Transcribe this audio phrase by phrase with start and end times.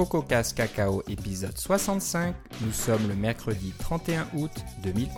[0.00, 2.34] CocoCast Cacao épisode 65.
[2.62, 4.50] Nous sommes le mercredi 31 août
[4.82, 5.10] 2011.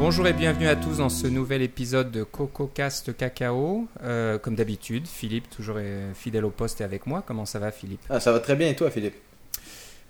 [0.00, 3.86] Bonjour et bienvenue à tous dans ce nouvel épisode de CocoCast Cacao.
[4.02, 7.22] Euh, comme d'habitude, Philippe, toujours euh, fidèle au poste, est avec moi.
[7.24, 8.00] Comment ça va, Philippe?
[8.10, 9.14] Ah, ça va très bien et toi, Philippe?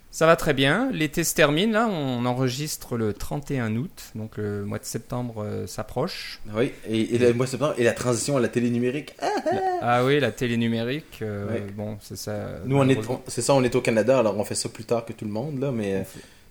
[0.09, 0.89] Ça va très bien.
[0.91, 1.87] L'été se termine, là.
[1.87, 6.39] On enregistre le 31 août, donc le mois de septembre euh, s'approche.
[6.55, 9.13] Oui, et, et le mois de septembre, et la transition à la télé numérique.
[9.19, 11.19] Ah, La- Ah oui, la télé numérique.
[11.21, 11.63] euh, Ouais.
[11.75, 12.33] Bon, c'est ça.
[12.65, 15.05] Nous, on est, c'est ça, on est au Canada, alors on fait ça plus tard
[15.05, 16.01] que tout le monde, là, mais euh,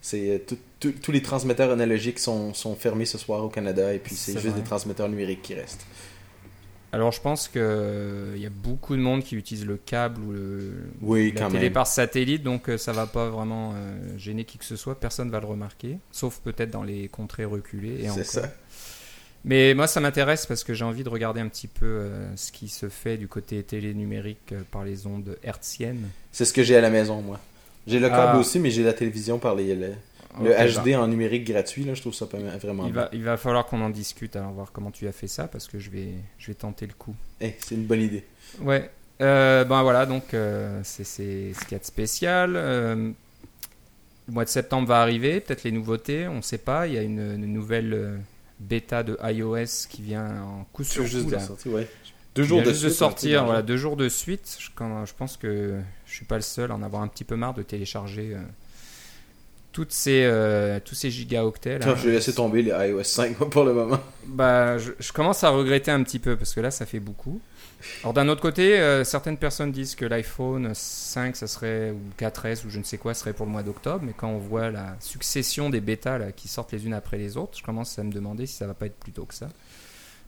[0.01, 3.93] c'est euh, tout- tout- tous les transmetteurs analogiques sont, sont fermés ce soir au Canada,
[3.93, 4.61] et puis c'est C'est juste vrai.
[4.61, 5.87] des transmetteurs numériques qui restent.
[6.93, 7.61] Alors, je pense qu'il
[8.37, 10.73] y a beaucoup de monde qui utilise le câble ou le,
[11.03, 11.73] Oui, la télé même.
[11.73, 14.99] par satellite, donc euh, ça va pas vraiment euh, gêner qui que ce soit.
[14.99, 18.05] Personne va le remarquer, sauf peut-être dans les contrées reculées.
[18.05, 18.43] Et C'est ça.
[19.45, 22.51] Mais moi, ça m'intéresse parce que j'ai envie de regarder un petit peu euh, ce
[22.51, 26.09] qui se fait du côté télé numérique euh, par les ondes hertziennes.
[26.33, 27.39] C'est ce que j'ai à la maison, moi.
[27.87, 28.39] J'ai le câble Ah.
[28.39, 29.77] aussi, mais j'ai la télévision par les,
[30.43, 33.03] le, le HD en numérique gratuit, là, je trouve ça pas- vraiment il, bien.
[33.03, 35.67] va, il va falloir qu'on en discute, alors voir comment tu as fait ça, parce
[35.69, 37.15] que je vais, je vais tenter le coup.
[37.41, 38.25] Eh, c'est une bonne idée.
[38.61, 38.91] Ouais.
[39.23, 41.23] Euh, ben voilà, donc euh, c'est ce
[41.61, 42.53] qu'il y a de spécial.
[42.55, 43.11] Euh,
[44.29, 46.87] le mois de septembre va arriver, peut-être les nouveautés, on ne sait pas.
[46.87, 48.17] Il y a une, une nouvelle euh,
[48.61, 51.31] bêta de iOS qui vient en coup sur juste coup.
[51.31, 51.41] de là.
[51.41, 51.89] sortir, ouais.
[52.35, 54.59] Deux jours de juste de suite, sortir, voilà, deux jours de suite.
[54.61, 57.25] Je, quand- je pense que je suis pas le seul à en avoir un petit
[57.25, 58.37] peu marre de télécharger
[59.77, 61.79] toutes ces, euh, tous ces gigaoctets.
[61.81, 61.95] là.
[61.97, 64.01] Je vais laisser tomber les iOS 5 moi, pour le moment.
[64.27, 67.43] Bah, je, je commence à regretter un petit peu parce que là, ça fait beaucoup.
[68.03, 72.65] Alors d'un autre côté, euh, certaines personnes disent que l'iPhone 5, ça serait ou 4S
[72.65, 74.97] ou je ne sais quoi serait pour le mois d'octobre, mais quand on voit la
[75.01, 78.11] succession des bêtas là, qui sortent les unes après les autres, je commence à me
[78.11, 79.49] demander si ça va pas être plus tôt que ça,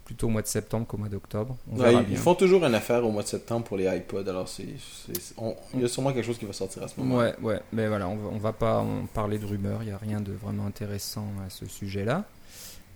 [0.08, 1.54] plutôt au mois de septembre qu'au mois d'octobre.
[1.70, 2.16] Ouais, ils bien.
[2.16, 5.84] font toujours une affaire au mois de septembre pour les iPods, alors c'est, il y
[5.84, 7.18] a sûrement quelque chose qui va sortir à ce moment.
[7.18, 8.82] Ouais, ouais, mais voilà, on va, on va pas
[9.12, 12.24] parler de rumeurs, il n'y a rien de vraiment intéressant à ce sujet-là.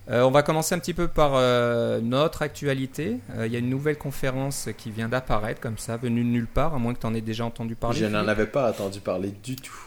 [0.09, 3.19] Euh, on va commencer un petit peu par euh, notre actualité.
[3.37, 6.47] Euh, Il y a une nouvelle conférence qui vient d'apparaître comme ça, venue de nulle
[6.47, 7.99] part, à moins que tu en aies déjà entendu parler.
[7.99, 9.79] Je n'en avais pas entendu parler du tout.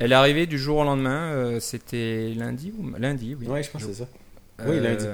[0.00, 3.46] Elle est arrivée du jour au lendemain, c'était lundi ou lundi, oui.
[3.46, 4.08] Ouais, je pense que c'est ça.
[4.66, 5.06] Oui, lundi.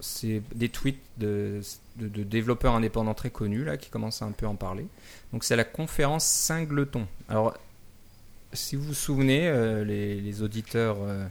[0.00, 1.60] C'est des tweets de,
[1.96, 4.86] développeurs indépendants très connus là qui commencent à un peu en parler.
[5.32, 7.06] Donc c'est la conférence Singleton.
[7.28, 7.56] Alors
[8.52, 11.26] si vous vous souvenez, euh, les, les auditeurs euh,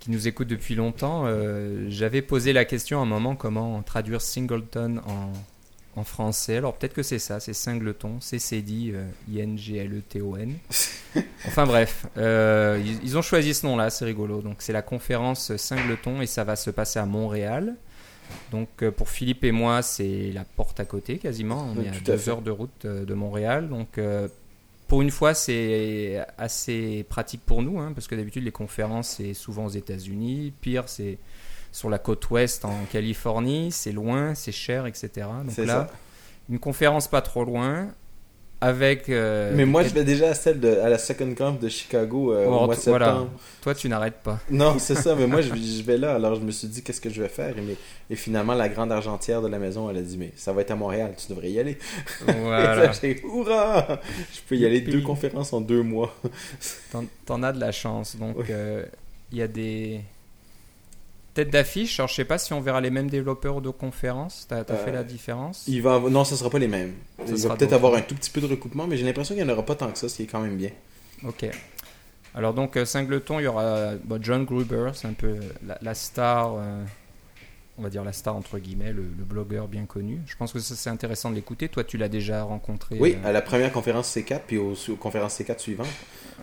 [0.00, 4.20] qui nous écoutent depuis longtemps, euh, j'avais posé la question à un moment comment traduire
[4.20, 5.32] Singleton en,
[5.96, 6.56] en français.
[6.56, 10.54] Alors peut-être que c'est ça, c'est Singleton, CCD, euh, I-N-G-L-E-T-O-N.
[11.46, 14.40] Enfin bref, euh, ils, ils ont choisi ce nom-là, c'est rigolo.
[14.42, 17.74] Donc c'est la conférence Singleton et ça va se passer à Montréal.
[18.52, 21.72] Donc euh, pour Philippe et moi, c'est la porte à côté quasiment.
[21.74, 23.68] On Oui, est à deux heures de route euh, de Montréal.
[23.68, 23.98] Donc
[24.86, 29.34] pour une fois, c'est assez pratique pour nous, hein, parce que d'habitude les conférences c'est
[29.34, 30.52] souvent aux États-Unis.
[30.60, 31.18] Pire, c'est
[31.72, 33.70] sur la côte ouest en Californie.
[33.72, 35.08] C'est loin, c'est cher, etc.
[35.44, 35.94] Donc C'est là, ça.
[36.50, 37.88] une conférence pas trop loin.
[38.60, 39.08] Avec.
[39.08, 42.32] euh, Mais moi, je vais déjà à celle de, à la Second Conf de Chicago
[42.32, 43.06] euh, au mois de voilà.
[43.06, 43.30] septembre.
[43.62, 44.40] Toi, tu n'arrêtes pas.
[44.50, 46.16] Non, c'est ça, mais moi, je, vais- je vais là.
[46.16, 47.56] Alors, je me suis dit, qu'est-ce que je vais faire?
[47.56, 47.76] Et, mais-
[48.10, 50.72] et finalement, la grande argentière de la maison, elle a dit, mais ça va être
[50.72, 51.78] à Montréal, tu devrais y aller.
[52.26, 52.74] Voilà.
[52.74, 54.00] Et là, j'ai, hurrah!
[54.34, 56.12] Je peux y aller deux conférences en deux mois.
[57.26, 58.16] T'en, as de la chance.
[58.16, 58.84] Donc, euh,
[59.30, 60.00] il y a des
[61.44, 62.00] têtes d'affiche.
[62.00, 64.46] Alors, je sais pas si on verra les mêmes développeurs de conférences.
[64.48, 65.64] T'as, Euh, fait la différence?
[65.68, 66.94] Il va, non, ce sera pas les mêmes.
[67.18, 69.34] Ça Il sera va peut-être avoir un tout petit peu de recoupement, mais j'ai l'impression
[69.34, 70.70] qu'il n'y en aura pas tant que ça, ce qui est quand même bien.
[71.24, 71.46] Ok.
[72.34, 75.94] Alors, donc, euh, Singleton, il y aura bon, John Gruber, c'est un peu la, la
[75.94, 76.84] star, euh,
[77.78, 80.20] on va dire la star entre guillemets, le, le blogueur bien connu.
[80.26, 81.68] Je pense que ça, c'est intéressant de l'écouter.
[81.68, 82.96] Toi, tu l'as déjà rencontré.
[83.00, 85.86] Oui, euh, à la première conférence C4, puis aux, aux conférences C4 suivantes.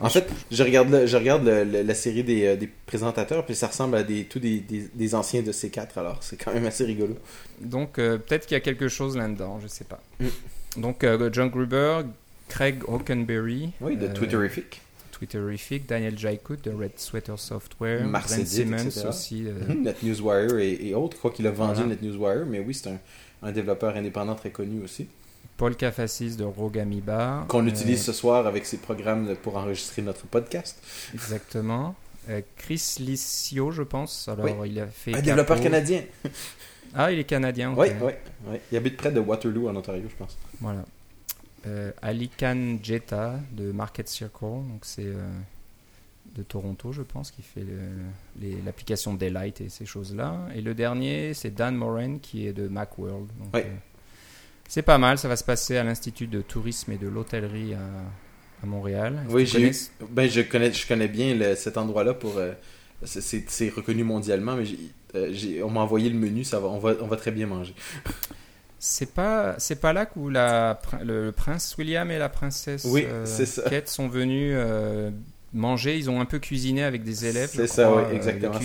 [0.01, 3.45] En fait, je regarde, le- je regarde le- le- la série des, euh, des présentateurs,
[3.45, 6.53] puis ça ressemble à des, tous des, des, des anciens de C4, alors c'est quand
[6.53, 7.15] même assez rigolo.
[7.61, 10.01] Donc euh, peut-être qu'il y a quelque chose là-dedans, je sais pas.
[10.19, 10.81] Mm.
[10.81, 12.01] Donc euh, John Gruber,
[12.49, 14.81] Craig Hockenberry, Oui, de euh, Twitterific.
[15.13, 19.05] Twitterific, Daniel Jaikut de Red Sweater Software, Marc Brent Sedit, Simmons etc.
[19.07, 19.43] aussi.
[19.43, 21.13] Mhm, NetNewsWire et, et autres.
[21.13, 21.95] Je crois qu'il a vendu Voilà.
[21.95, 22.99] NetNewsWire, mais oui, c'est un,
[23.41, 25.07] un développeur indépendant très connu aussi.
[25.57, 27.45] Paul Kafasis de Rogamiba.
[27.47, 30.81] Qu'on euh, utilise ce soir avec ses programmes pour enregistrer notre podcast.
[31.13, 31.95] Exactement.
[32.29, 34.27] Euh, Chris Licio, je pense.
[34.27, 35.11] Alors il a fait.
[35.11, 35.25] Un Capo.
[35.25, 36.01] développeur canadien.
[36.97, 37.73] Ah, il est canadien.
[37.75, 38.13] Oui, oui,
[38.47, 38.55] oui.
[38.71, 40.37] Il habite près de Waterloo en Ontario, je pense.
[40.61, 40.85] Voilà.
[41.67, 44.45] Euh, Alikan Jetta de Market Circle.
[44.69, 45.27] Donc c'est euh,
[46.37, 47.65] de Toronto, je pense, qui fait
[48.63, 50.47] l'application Daylight et ces choses-là.
[50.55, 53.27] Et le dernier, c'est Dan Moran qui est de Macworld.
[53.39, 53.61] Donc, Oui.
[53.65, 53.73] euh,
[54.67, 58.63] c'est pas mal, ça va se passer à l'Institut de tourisme et de l'hôtellerie à,
[58.63, 59.23] à Montréal.
[59.29, 59.75] Oui, j'ai eu-
[60.09, 62.37] ben, je connais, je connais bien le- cet endroit-là pour.
[62.37, 62.53] euh,
[63.03, 64.65] c'est- reconnu mondialement, mais
[65.15, 67.75] euh, on m'a envoyé le menu, ça va, on va, on va très bien manger.
[68.79, 73.05] C'est pas, c'est pas là où la, le, le prince William et la princesse Oui,
[73.07, 73.63] euh, ça.
[73.69, 75.09] Kate sont venus euh,
[75.53, 75.97] manger.
[75.97, 77.49] Ils ont un peu cuisiné avec des élèves.
[77.53, 78.59] C'est ça, crois, oui, exactement.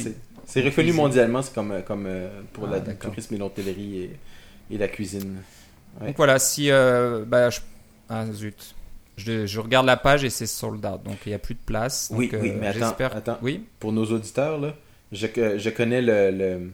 [0.47, 2.09] C'est- reconnu mondialement, c'est comme, comme
[2.53, 4.17] pour Ah, le tourisme et l'hôtellerie et,
[4.75, 5.37] et la cuisine.
[6.01, 6.09] Ouais.
[6.09, 6.71] Donc voilà, si.
[6.71, 7.61] euh, bah, je-
[8.09, 8.75] Ah zut.
[9.17, 11.61] Je, je regarde la page et c'est sold out, donc il n'y a plus de
[11.65, 12.11] place.
[12.13, 13.39] Oui, donc, oui, euh, mais attends, j'espère- attends.
[13.43, 14.75] Oui, Pour nos auditeurs, là,
[15.13, 15.27] je,
[15.59, 16.71] je connais le, le-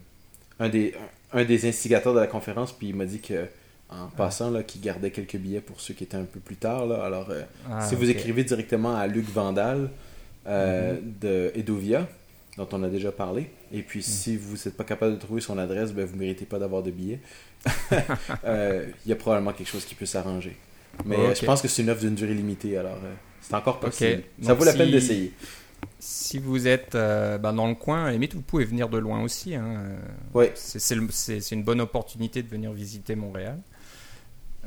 [0.60, 0.94] un, des,
[1.32, 3.46] un des instigateurs de la conférence, puis il m'a dit que
[3.90, 6.86] en passant, là, qu'il gardait quelques billets pour ceux qui étaient un peu plus tard.
[6.86, 7.04] Là.
[7.04, 9.90] Alors, euh, Ah, si vous écrivez directement à Luc Vandal
[10.46, 10.98] euh, Mhm.
[11.20, 12.06] de Edovia,
[12.56, 15.58] dont on a déjà parlé, et puis si vous n'êtes pas capable de trouver son
[15.58, 17.20] adresse, ben, vous ne méritez pas d'avoir de billets.
[18.44, 20.56] Euh, Il y a probablement quelque chose qui peut s'arranger.
[21.04, 23.80] Mais euh, je pense que c'est une offre d'une durée limitée, alors euh, c'est encore
[23.80, 24.22] possible.
[24.42, 25.32] Ça vaut la peine d'essayer.
[25.98, 28.98] Si vous êtes euh, ben, dans le coin, à la limite, vous pouvez venir de
[28.98, 29.54] loin aussi.
[29.54, 29.82] hein.
[31.10, 33.58] C'est- c'est une bonne opportunité de venir visiter Montréal.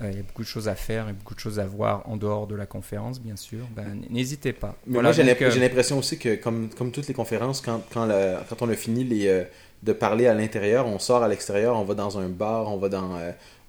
[0.01, 2.03] Euh, Il y a beaucoup de choses à faire et beaucoup de choses à voir
[2.07, 3.59] en dehors de la conférence, bien sûr.
[3.75, 4.75] Ben, N'hésitez pas.
[4.85, 7.61] Mais Voilà, moi, j'ai donc, euh, j'ai l'impression aussi que, comme, comme toutes les conférences,
[7.61, 9.43] quand, quand, la- quand on a fini les, euh,
[9.83, 12.89] de parler à l'intérieur, on sort à l'extérieur, on va dans un bar, on va
[12.89, 13.17] dans,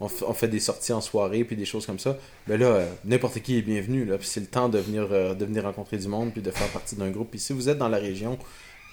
[0.00, 2.16] on, fait des sorties en soirée, puis des choses comme ça.
[2.48, 4.04] Ben là, n'importe qui est bienvenu.
[4.04, 6.66] Là, puis c'est le temps de venir, de venir rencontrer du monde, puis de faire
[6.68, 7.30] partie d'un groupe.
[7.30, 8.38] Puis si vous êtes dans la région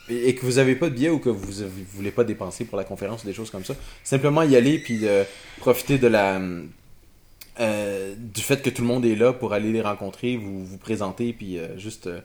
[0.09, 2.77] et, que vous n'avez pas de billet ou que vous ne voulez pas dépenser pour
[2.77, 3.73] la conférence ou des choses comme ça,
[4.03, 5.05] simplement y aller, puis
[5.59, 6.39] profiter de la...
[7.59, 10.77] euh, du fait que tout le monde est là pour aller les rencontrer, vous vous
[10.77, 12.19] présenter, puis euh, juste euh,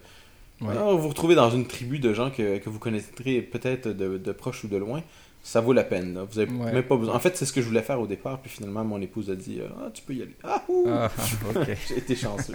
[0.60, 0.70] ouais.
[0.70, 4.32] alors, vous retrouvez dans une tribu de gens que, que vous connaîtrez peut-être de, de
[4.32, 5.02] proche ou de loin.
[5.44, 6.14] Ça vaut la peine.
[6.14, 6.24] là.
[6.30, 6.72] Vous avez Ouais.
[6.72, 7.14] même pas besoin.
[7.16, 9.34] En fait, c'est ce que je voulais faire au départ, puis finalement, mon épouse a
[9.34, 10.36] dit Ah, tu peux y aller.
[10.44, 10.86] Ah, ouh!
[10.88, 11.10] Ah,
[11.56, 11.76] ok.
[11.88, 12.54] J'ai été chanceux.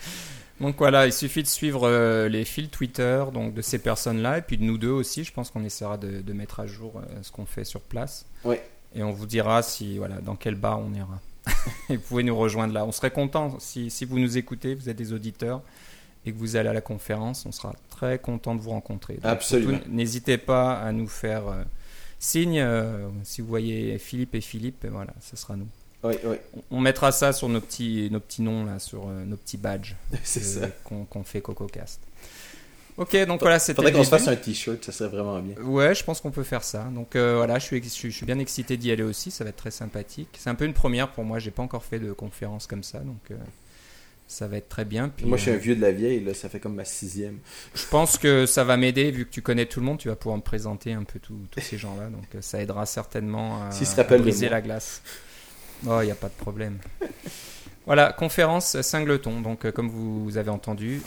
[0.60, 4.58] Donc voilà, il suffit de suivre les fils Twitter donc de ces personnes-là et puis
[4.58, 5.22] de nous deux aussi.
[5.22, 8.26] Je pense qu'on essaiera de, de mettre à jour ce qu'on fait sur place.
[8.44, 8.60] Ouais.
[8.94, 11.20] Et on vous dira si voilà dans quel bar on ira.
[11.88, 12.84] Et vous pouvez nous rejoindre là.
[12.84, 15.62] On serait content si, si vous nous écoutez, vous êtes des auditeurs
[16.26, 19.14] et que vous allez à la conférence, on sera très content de vous rencontrer.
[19.14, 19.78] Donc, Absolument.
[19.88, 21.62] N'hésitez pas à nous faire euh,
[22.18, 24.84] signe euh, si vous voyez Philippe et Philippe.
[24.84, 25.68] Et voilà, ce sera nous.
[26.04, 26.36] Oui, oui,
[26.70, 29.96] On- mettra ça sur nos petits, nos petits noms là, sur euh, nos petits badges
[30.84, 32.00] qu'on fait CocoCast.
[32.98, 33.76] Ok, donc voilà, c'était.
[33.76, 35.54] Faudrait qu'on se fasse un t-shirt, ça serait vraiment bien.
[35.62, 36.82] Ouais, je pense qu'on peut faire ça.
[36.92, 39.70] Donc euh, voilà, je suis, je, bien excité d'y aller aussi, ça va être très
[39.70, 40.28] sympathique.
[40.36, 42.98] C'est un peu une première pour moi, j'ai pas encore fait de conférence comme ça,
[42.98, 43.36] donc euh,
[44.26, 45.10] ça va être très bien.
[45.10, 46.84] Puis, Moi, je suis un euh, vieux de la vieille, là, ça fait comme ma
[46.84, 47.38] sixième.
[47.72, 50.16] je pense que ça va m'aider, vu que tu connais tout le monde, tu vas
[50.16, 54.04] pouvoir me présenter un peu tous ces gens-là, donc ça aidera certainement à, se à
[54.18, 55.02] briser la glace.
[55.86, 56.78] Oh, il n'y a pas de problème.
[57.86, 61.00] voilà, conférence Singleton, donc comme vous, vous avez entendu,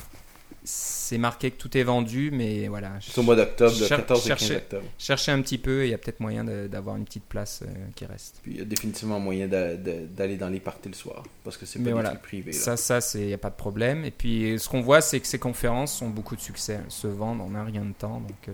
[0.63, 2.94] c'est marqué que tout est vendu, mais voilà.
[3.02, 4.84] C'est au mois d'octobre, le Cher- 14 et 15 cherchez- octobre.
[4.98, 7.68] Cherchez un petit peu et il y a peut-être moyen d'avoir une petite place euh,
[7.96, 8.40] qui reste.
[8.44, 11.80] Puis il y a définitivement moyen d'aller dans les parties le soir, parce que c'est
[11.80, 12.10] pas Mais des voilà.
[12.10, 12.52] trucs privés.
[12.52, 12.58] là.
[12.58, 14.06] Ça, ça, c'est y a pas de problème.
[14.06, 16.80] Et puis, ce qu'on voit, c'est que ces conférences ont beaucoup de succès.
[16.84, 18.19] Elles se vendent en un rien de temps.
[18.22, 18.54] Donc, euh,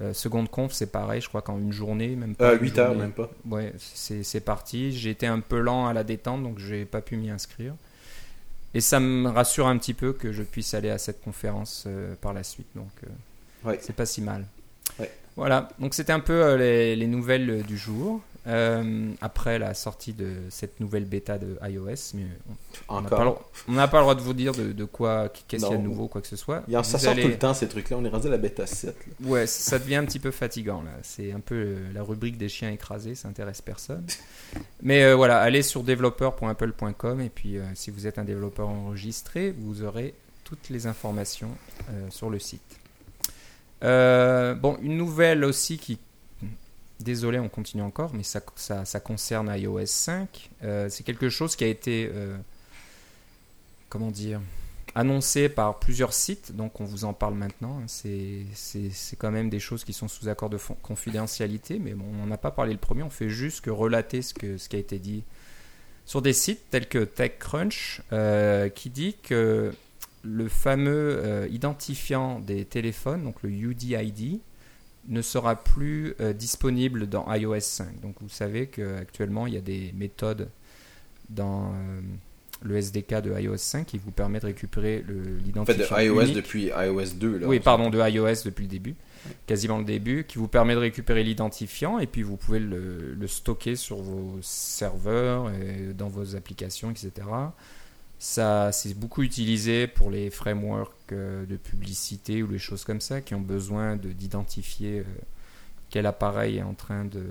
[0.00, 1.20] euh, seconde conf, c'est pareil.
[1.20, 2.50] Je crois qu'en une journée, même pas.
[2.50, 3.30] Euh, une 8 heures, même pas.
[3.48, 4.92] Ouais, c'est c'est parti.
[4.92, 7.74] J'ai été un peu lent à la détente, donc j'ai pas pu m'y inscrire.
[8.74, 12.14] Et ça me rassure un petit peu que je puisse aller à cette conférence euh,
[12.20, 12.66] par la suite.
[12.74, 13.78] Donc, euh, Ouais.
[13.80, 14.44] c'est pas si mal.
[14.98, 15.10] Ouais.
[15.36, 18.20] Voilà, donc c'était un peu euh, les, les nouvelles du jour.
[18.46, 22.26] Euh, après la sortie de cette nouvelle bêta de iOS, mais
[22.90, 25.74] on n'a pas, le- pas droit de vous dire de, de quoi, qu'est-ce qu'il y
[25.74, 26.62] a de nouveau, quoi que ce soit.
[26.68, 27.96] Il y en- ça sort allez- tout le temps, ces trucs-là.
[27.98, 28.94] On est rendu à la bêta 7.
[29.06, 29.28] là.
[29.30, 30.90] Ouais, ça devient un petit peu fatigant là.
[31.02, 34.04] C'est un peu euh, la rubrique des chiens écrasés, ça intéresse personne.
[34.82, 39.54] Mais euh, voilà, allez sur developer.apple.com et puis euh, si vous êtes un développeur enregistré,
[39.58, 40.12] vous aurez
[40.44, 41.48] toutes les informations
[42.10, 42.60] sur le site.
[43.80, 45.98] Bon, une nouvelle aussi qui.
[47.00, 48.40] Désolé, on continue encore, mais ça,
[49.00, 50.50] concerne iOS 5.
[50.62, 52.10] Euh, c'est quelque chose qui a été.
[52.12, 52.36] euh,
[53.88, 54.40] comment dire
[54.96, 57.80] annoncé par plusieurs sites, donc on vous en parle maintenant.
[57.80, 57.86] hein.
[57.88, 58.46] C'est-
[59.18, 62.52] quand même des choses qui sont sous accord de confidentialité, mais on n'en a pas
[62.52, 65.24] parlé le premier, on fait juste que relater ce, qui a été dit
[66.06, 69.72] sur des sites tels que TechCrunch, euh, qui dit que
[70.22, 74.38] le fameux identifiant des téléphones, donc le UDID,
[75.08, 78.00] ne sera plus euh, disponible dans iOS 5.
[78.00, 80.48] Donc vous savez qu'actuellement, il y a des méthodes
[81.30, 81.72] dans...
[81.72, 82.00] euh,
[82.62, 85.14] le SDK de iOS 5 qui vous permet de récupérer le-
[85.60, 86.36] En fait, l'identifiant de iOS unique.
[86.36, 87.38] depuis iOS 2.
[87.38, 88.94] Là, oui, on pardon, de iOS depuis le début,
[89.46, 93.26] quasiment le début, qui vous permet de récupérer l'identifiant et puis vous pouvez le, le
[93.26, 97.10] stocker sur vos serveurs, et dans vos applications, etc.
[98.26, 103.20] Ça, c'est beaucoup utilisé pour les frameworks euh, de publicité ou les choses comme ça
[103.20, 105.04] qui ont besoin de- d'identifier euh,
[105.90, 107.22] quel appareil est en train de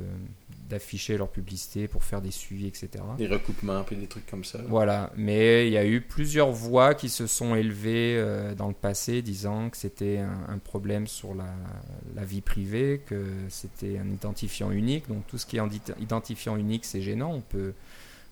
[0.70, 2.90] d'afficher leur publicité pour faire des suivis, etc.
[3.18, 4.60] Des recoupements puis des trucs comme ça.
[4.70, 8.74] Voilà, mais il y a eu plusieurs voix qui se sont élevées euh, dans le
[8.76, 11.54] passé disant que c'était un, un problème sur la,
[12.16, 15.08] la vie privée, que c'était un identifiant unique.
[15.08, 15.62] Donc tout ce qui est
[16.00, 17.34] identifiant unique, c'est gênant.
[17.34, 17.74] On peut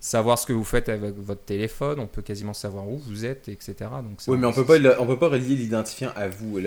[0.04, 3.48] savoir ce que vous faites avec votre téléphone, on peut quasiment savoir où vous êtes,
[3.50, 3.76] etc.
[4.04, 6.58] Donc Oui, mais on peut pas, on peut pas relier l'identifiant à vous.
[6.58, 6.64] Oui.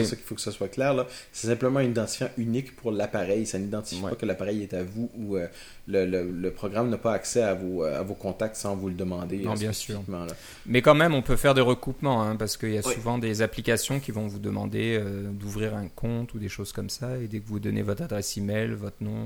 [0.00, 1.06] C'est ça qu'il faut que ça soit clair.
[1.32, 3.46] C'est simplement un identifiant unique pour l'appareil.
[3.46, 4.10] Ça n'identifie Ouais.
[4.10, 5.46] pas que l'appareil est à vous ou euh,
[5.86, 8.94] le, le- le programme n'a pas accès à vos, à vos contacts sans vous le
[8.94, 9.38] demander.
[9.38, 10.02] Non, euh, bien sûr.
[10.06, 10.26] là.
[10.66, 12.92] Mais quand même, on peut faire des recoupements, hein, parce qu'il y a Oui.
[12.92, 16.90] souvent des applications qui vont vous demander euh, d'ouvrir un compte ou des choses comme
[16.90, 19.24] ça, et dès que vous donnez votre adresse email, votre nom,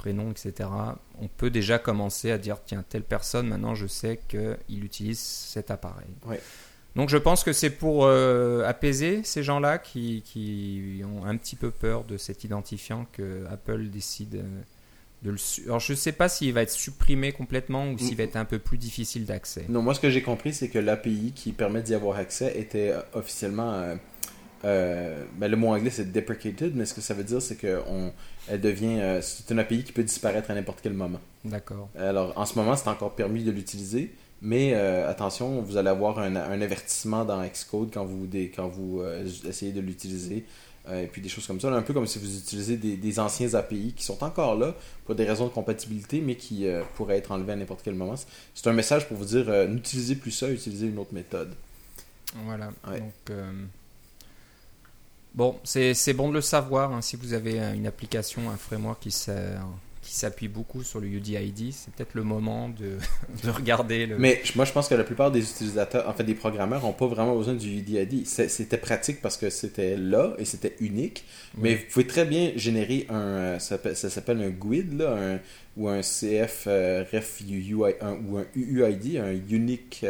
[0.00, 0.68] prénom, etc.,
[1.20, 5.70] on peut déjà commencer à dire, tiens, telle personne, maintenant je sais qu'il utilise cet
[5.70, 6.08] appareil.
[6.96, 11.54] Donc je pense que c'est pour euh, apaiser ces gens-là qui, qui ont un petit
[11.54, 14.62] peu peur de cet identifiant que Apple décide euh,
[15.22, 15.36] de le...
[15.66, 18.44] Alors je ne sais pas s'il va être supprimé complètement ou s'il va être un
[18.44, 19.66] peu plus difficile d'accès.
[19.68, 22.90] Non, moi, ce que j'ai compris, c'est que l'API qui permet d'y avoir accès était
[22.90, 23.72] euh, officiellement.
[23.72, 23.96] euh,
[24.64, 27.80] euh, ben, le mot anglais, c'est deprecated, mais ce que ça veut dire, c'est que
[27.88, 28.12] on,
[28.50, 28.98] elle devient.
[29.00, 31.20] euh, c'est une API qui peut disparaître à n'importe quel moment.
[31.44, 31.88] D'accord.
[31.96, 36.18] Alors, en ce moment, c'est encore permis de l'utiliser, mais euh, attention, vous allez avoir
[36.18, 40.44] un, un avertissement dans Xcode quand vous, quand vous euh, essayez de l'utiliser.
[40.92, 43.54] et puis des choses comme ça, un peu comme si vous utilisez des, des anciens
[43.54, 46.66] API qui sont encore là pour des raisons de compatibilité, mais qui
[46.96, 48.14] pourraient être enlevés à n'importe quel moment.
[48.54, 51.54] C'est un message pour vous dire n'utilisez plus ça, utilisez une autre méthode.
[52.44, 52.70] Voilà.
[52.88, 53.00] Ouais.
[53.00, 53.36] Donc,
[55.34, 56.92] bon, c'est bon de le savoir.
[56.92, 59.60] hein, si vous avez euh, une application, un framework qui s'a-
[60.02, 62.96] qui s'appuie beaucoup sur le UDID, c'est peut-être le moment de,
[63.44, 64.18] de regarder le.
[64.18, 67.06] Mais moi, je pense que la plupart des utilisateurs, en fait des programmeurs, n'ont pas
[67.06, 68.26] vraiment besoin du UDID.
[68.26, 71.24] C'était pratique parce que c'était là et c'était unique.
[71.58, 73.14] Mais vous pouvez très bien générer un.
[73.14, 75.38] euh, Ça s'appelle- ça s'appelle un GUID là, un-
[75.76, 80.04] ou un CF euh, ref UI, un- ou un UUID, un Unique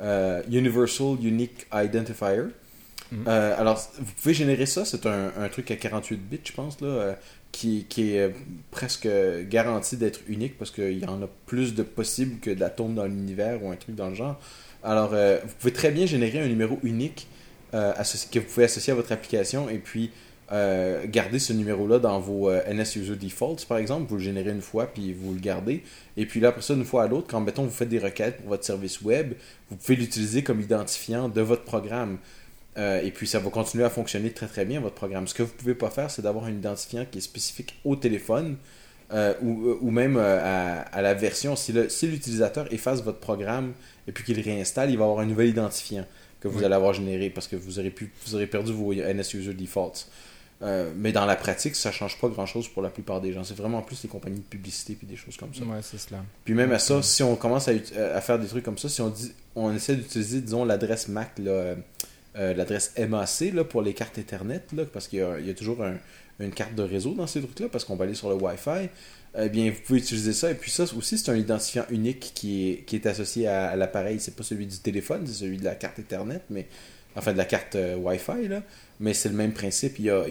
[0.00, 2.42] euh, Universal Unique Identifier.
[3.12, 3.24] Mhm.
[3.26, 4.84] Euh, alors, vous pouvez générer ça.
[4.84, 7.14] C'est un, truc à 48 bits, je pense, là, euh,
[7.52, 8.28] qui, est euh,
[8.70, 9.08] presque
[9.48, 13.62] garanti d'être unique parce qu'il y en a plus de possibles que d'atomes dans l'univers
[13.62, 14.40] ou un truc dans le genre.
[14.82, 17.28] Alors, vous pouvez très bien générer un numéro unique
[17.72, 20.10] que vous pouvez associer à votre application et puis
[20.50, 24.06] garder ce numéro-là dans vos NS User Defaults, par exemple.
[24.08, 25.82] Vous le générez une fois, puis vous le gardez.
[26.16, 28.38] Et puis là, après ça, une fois à l'autre, quand, mettons, vous faites des requêtes
[28.38, 29.34] pour votre service web,
[29.68, 32.16] vous pouvez l'utiliser comme identifiant de votre programme.
[32.78, 35.26] Euh, et puis ça va continuer à fonctionner très très bien, votre programme.
[35.26, 38.56] Ce que vous pouvez pas faire, c'est d'avoir un identifiant qui est spécifique au téléphone
[39.12, 41.56] euh, ou, ou même euh, à, à la version.
[41.56, 43.72] Si le- si l'utilisateur efface votre programme
[44.06, 46.06] et puis qu'il réinstalle, il va avoir un nouvel identifiant
[46.40, 46.64] que vous Oui.
[46.64, 50.06] allez avoir généré parce que vous aurez, pu, vous aurez perdu vos NS User Defaults.
[50.62, 53.42] Euh, mais dans la pratique, ça change pas grand chose pour la plupart des gens.
[53.42, 55.64] C'est vraiment plus les compagnies de publicité puis des choses comme ça.
[55.64, 56.22] Ouais, c'est cela.
[56.44, 57.72] Puis même à ça, si on commence à,
[58.14, 61.38] à faire des trucs comme ça, si on dit, on essaie d'utiliser, disons, l'adresse MAC,
[61.40, 61.74] là,
[62.36, 65.98] euh, l'adresse MAC là, pour les cartes Ethernet, là, parce qu'il y a, toujours un-
[66.38, 68.88] une carte de réseau dans ces trucs-là, parce qu'on va aller sur le Wi-Fi,
[69.38, 70.50] eh bien, vous pouvez utiliser ça.
[70.50, 73.76] Et puis ça aussi, c'est un identifiant unique qui est, qui est associé à, à
[73.76, 74.18] l'appareil.
[74.20, 76.66] C'est pas celui du téléphone, c'est celui de la carte Ethernet, mais
[77.16, 78.62] enfin de la carte euh, Wi-Fi, là.
[79.00, 79.98] Mais c'est le même principe.
[79.98, 80.24] Il y a,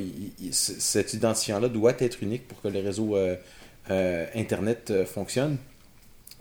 [0.51, 5.58] cet identifiant-là doit être unique pour que le réseau euh, Internet fonctionne.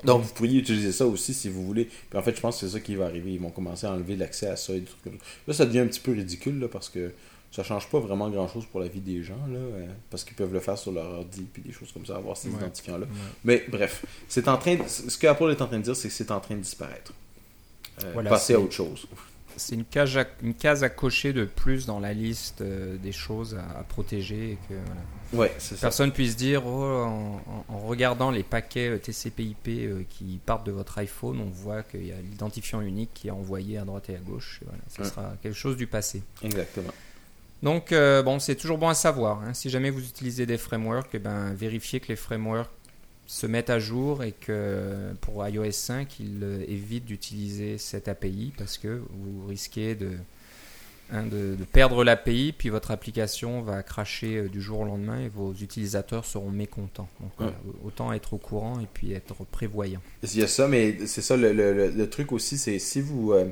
[0.04, 1.84] Donc, vous pourriez utiliser ça aussi si vous voulez.
[1.86, 3.32] Puis en fait, je pense que c'est ça qui va arriver.
[3.32, 5.24] Ils vont commencer à enlever l'accès à ça et des trucs comme ça.
[5.48, 7.12] Là, ça devient un petit peu ridicule là, parce que
[7.50, 9.40] ça change pas vraiment grand chose pour la vie des gens.
[9.50, 12.16] Là, euh, parce qu'ils peuvent le faire sur leur ordi puis des choses comme ça,
[12.16, 12.56] avoir ces Ouais.
[12.58, 13.06] identifiants-là.
[13.06, 13.12] Ouais.
[13.44, 16.08] Mais bref, c'est en train de- ce que Apple est en train de dire, c'est
[16.08, 17.12] que c'est en train de disparaître.
[18.04, 19.06] Euh, Voilà, passer à autre chose.
[19.58, 23.12] C'est une case, à, une case à cocher de plus dans la liste euh, des
[23.12, 25.00] choses à, à protéger et que voilà.
[25.34, 25.82] Ouais, c'est ça.
[25.88, 30.96] personne puisse dire oh, en, regardant les paquets euh, TCP/IP euh, qui partent de votre
[30.98, 34.20] iPhone, on voit qu'il y a l'identifiant unique qui est envoyé à droite et à
[34.20, 34.60] gauche.
[34.64, 35.08] Voilà, ce Ouais.
[35.08, 36.22] sera quelque chose du passé.
[36.42, 36.92] Exactement.
[37.62, 39.40] Donc euh, bon, c'est toujours bon à savoir.
[39.42, 39.52] hein.
[39.52, 42.70] Si jamais vous utilisez des frameworks, eh ben, vérifiez que les frameworks
[43.28, 48.52] se mettent à jour et que pour iOS 5, ils euh, évitent d'utiliser cette API
[48.58, 50.12] parce que vous risquez de
[51.12, 55.20] hein, de, de perdre l'API, puis votre application va cracher euh, du jour au lendemain
[55.20, 57.08] et vos utilisateurs seront mécontents.
[57.20, 57.52] Donc voilà,
[57.84, 60.00] autant être au courant et puis être prévoyant.
[60.22, 63.46] Il y a ça, mais c'est ça le- le truc aussi, c'est si vous euh,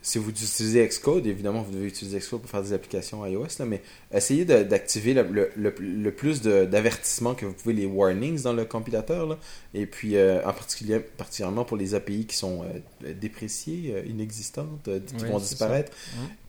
[0.00, 3.64] si vous utilisez Xcode, évidemment vous devez utiliser Xcode pour faire des applications iOS, là,
[3.66, 3.82] mais
[4.14, 8.64] essayez d'activer le, le- le- le plus d'avertissements que vous pouvez, les warnings dans le
[8.64, 9.38] compilateur, là,
[9.74, 12.64] et puis euh, en particulier particulièrement pour les API qui sont
[13.04, 15.92] euh, dépréciées, euh, inexistantes, euh, qui vont disparaître.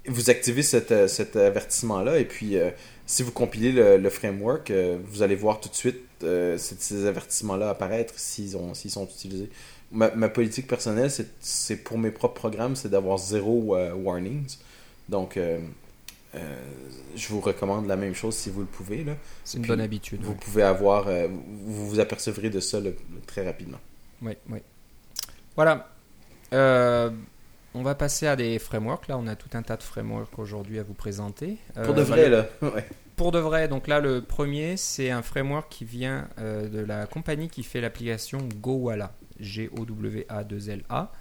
[0.08, 2.56] Vous activez cet, euh, cet avertissement-là, et puis
[3.06, 4.72] si vous compilez le, framework,
[5.12, 9.50] vous allez voir tout de suite ces, avertissements-là apparaître s'ils sont utilisés.
[9.92, 14.58] Ma, ma politique personnelle, c'est- pour mes propres programmes, c'est d'avoir zéro euh, warnings.
[15.08, 15.60] Donc, euh,
[16.36, 16.56] euh,
[17.16, 19.04] je vous recommande la même chose si vous le pouvez.
[19.44, 20.22] C'est une Puis, bonne habitude.
[20.22, 20.38] Vous ouais.
[20.40, 22.80] pouvez avoir, vous vous apercevrez de ça
[23.26, 23.80] très rapidement.
[24.22, 24.60] Oui, oui.
[25.56, 25.88] Voilà.
[26.52, 29.08] On va passer à des frameworks.
[29.08, 31.58] Là, on a tout un tas de frameworks aujourd'hui à vous présenter.
[31.84, 32.46] Pour de vrai, là.
[32.62, 32.86] Ouais.
[33.16, 37.06] Pour de vrai, donc là, le premier, c'est un framework qui vient euh, de la
[37.06, 39.12] compagnie qui fait l'application GoWala.
[39.40, 41.12] G-O-W-A-2-L-A.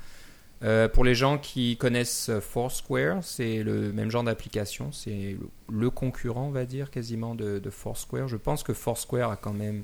[0.65, 4.91] Euh, pour les gens qui connaissent Foursquare, c'est le même genre d'application.
[4.93, 5.37] C'est
[5.69, 8.29] le, concurrent, on va dire, quasiment de, Foursquare.
[8.29, 9.83] Je pense que Foursquare a quand même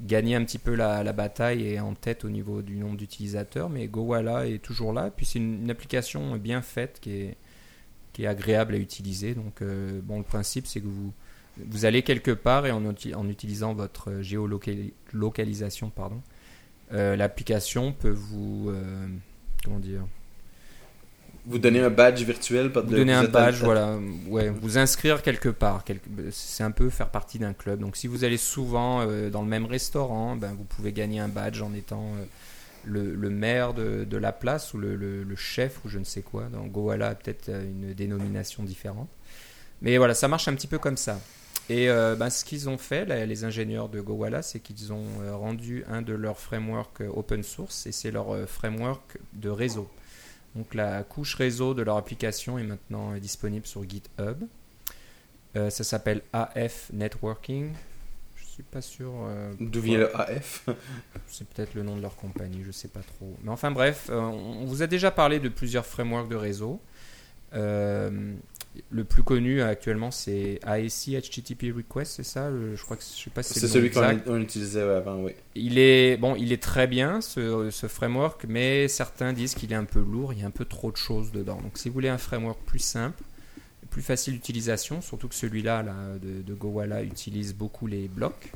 [0.00, 3.70] gagné un petit peu la, bataille et est en tête au niveau du nombre d'utilisateurs,
[3.70, 5.10] mais GoWala est toujours là.
[5.10, 7.34] Puis c'est une, application bien faite qui
[8.18, 9.34] est, agréable à utiliser.
[9.34, 13.72] Donc, euh, bon, le principe, c'est que vous, allez quelque part et en, en utilisant
[13.74, 16.20] votre géolocalisation, pardon,
[16.92, 19.06] euh, l'application peut vous, euh,
[19.64, 20.02] comment dire,
[21.46, 22.68] Vous donnez un badge virtuel.
[22.72, 25.82] vous de- donner un à- badge, voilà, ouais, vous inscrire quelque part.
[25.84, 27.80] quelque- C'est un peu faire partie d'un club.
[27.80, 31.28] Donc, si vous allez souvent euh, dans le même restaurant, ben, vous pouvez gagner un
[31.28, 32.12] badge en étant
[32.84, 36.04] le, le maire de, de la place ou le, le- le chef ou je ne
[36.04, 36.44] sais quoi.
[36.52, 39.08] Dans Goala a peut-être une dénomination différente.
[39.82, 41.18] Mais voilà, ça marche un petit peu comme ça.
[41.68, 45.06] Et euh, ben, ce qu'ils ont fait, là, les ingénieurs de Goala, c'est qu'ils ont
[45.20, 49.48] euh, rendu un de leurs frameworks euh, open source et c'est leur euh, framework de
[49.48, 49.88] réseau.
[50.54, 54.44] Donc la couche réseau de leur application est maintenant disponible sur GitHub.
[55.54, 57.72] Ça s'appelle AF Networking.
[58.36, 59.12] Je suis pas sûr.
[59.58, 60.68] D'où vient le AF
[61.26, 63.34] c'est peut-être le nom de leur compagnie, je sais pas trop.
[63.42, 66.82] Mais enfin bref, on vous a déjà parlé de plusieurs frameworks de réseau.
[68.76, 73.02] Euh, le plus connu actuellement c'est AEC HTTP Request, c'est ça Le- Je crois que
[73.02, 75.32] je sais pas si c'est celui qu'on utilisait avant, oui.
[75.54, 79.76] Il est bon, il est très bien ce, ce framework, mais certains disent qu'il est
[79.76, 81.60] un peu lourd, il y a un peu trop de choses dedans.
[81.62, 83.22] Donc si vous voulez un framework plus simple,
[83.90, 88.50] plus facile d'utilisation, surtout que celui-là là, de, de Gowala utilise beaucoup les blocs.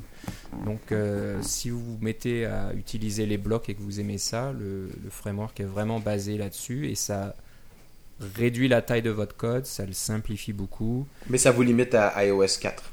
[0.65, 4.51] Donc euh, si vous vous mettez à utiliser les blocs et que vous aimez ça,
[4.51, 7.35] le, le framework est vraiment basé là-dessus et ça
[8.35, 12.25] réduit la taille de votre code, ça le simplifie beaucoup Mais ça vous limite à
[12.25, 12.83] iOS 4.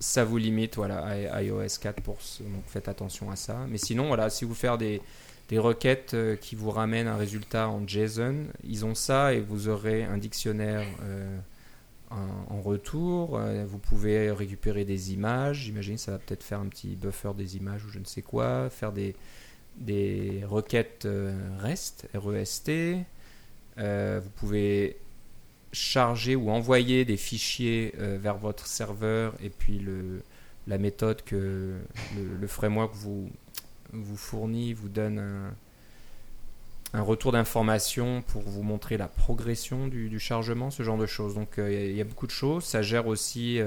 [0.00, 3.66] ça vous limite voilà, à iOS 4 pour ce- donc faites attention à ça.
[3.68, 5.02] Mais sinon, voilà, si vous faites des,
[5.50, 9.68] des requêtes euh, qui vous ramènent un résultat en JSON, ils ont ça et vous
[9.68, 11.36] aurez un dictionnaire euh,
[12.10, 13.36] en, en retour.
[13.38, 15.58] Euh, vous pouvez récupérer des images.
[15.64, 18.70] J'imagine ça va peut-être faire un petit buffer des images ou je ne sais quoi.
[18.70, 19.14] Faire des,
[19.76, 21.06] des requêtes
[21.62, 22.70] REST, REST.
[23.80, 24.96] Euh, vous pouvez
[25.72, 30.22] charger ou envoyer des fichiers euh, vers votre serveur et puis le,
[30.66, 31.76] la méthode que
[32.16, 33.30] le, framework vous,
[33.92, 35.54] vous fournit vous donne un,
[36.92, 41.34] un retour d'information pour vous montrer la progression du, chargement, ce genre de choses.
[41.34, 42.64] Donc euh, il y a- beaucoup de choses.
[42.64, 43.60] Ça gère aussi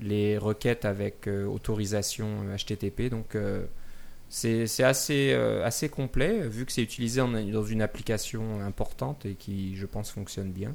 [0.00, 3.08] les requêtes avec autorisation HTTP.
[3.08, 3.36] Donc
[4.36, 9.34] c'est assez, euh, assez complet vu que c'est utilisé en- dans une application importante et
[9.34, 10.74] qui, je pense, fonctionne bien.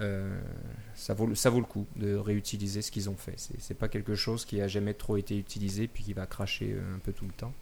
[0.00, 0.38] Euh,
[0.94, 3.34] ça, vaut, le- ça vaut le coup de réutiliser ce qu'ils ont fait.
[3.38, 6.72] C'est c'est pas quelque chose qui a jamais trop été utilisé puis qui va cracher
[6.74, 7.54] euh, un peu tout le temps.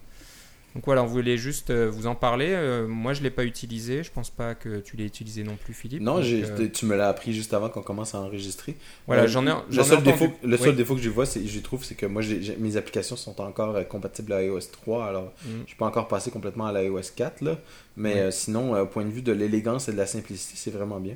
[0.74, 2.48] Donc voilà, on voulait juste euh, vous en parler.
[2.50, 4.02] Euh, moi, je l'ai pas utilisé.
[4.02, 6.02] Je pense pas que tu l'ai utilisé non plus, Philippe.
[6.02, 8.74] Non, Donc, euh, tu me l'as appris juste avant qu'on commence à enregistrer.
[9.06, 10.74] voilà, Euh, j'en ai, le seul, défaut, le seul Oui.
[10.76, 12.22] défaut que je vois, je trouve, c'est que moi,
[12.58, 15.60] mes applications sont encore compatibles à iOS 3, alors Mm.
[15.62, 17.58] je suis pas encore passé complètement à l'iOS 4, là.
[17.96, 21.14] Mais sinon, au point de vue de l'élégance et de la simplicité, c'est vraiment bien.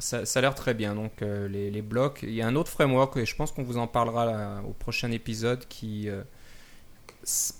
[0.00, 0.94] Ça, ça a l'air très bien.
[0.94, 2.20] Donc les, les blocs.
[2.22, 4.72] Il y a un autre framework et je pense qu'on vous en parlera là, au
[4.72, 6.08] prochain épisode qui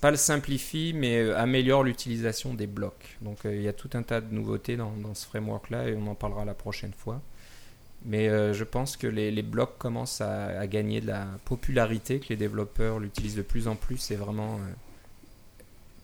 [0.01, 3.17] pas le simplifie mais euh, améliore l'utilisation des blocs.
[3.21, 5.87] Donc euh, il y a tout un tas de nouveautés dans, dans ce framework là
[5.87, 7.21] et on en parlera la prochaine fois.
[8.05, 12.19] Mais euh, je pense que les, les blocs commencent à, à gagner de la popularité,
[12.19, 13.97] que les développeurs l'utilisent de plus en plus.
[13.97, 14.73] C'est vraiment euh,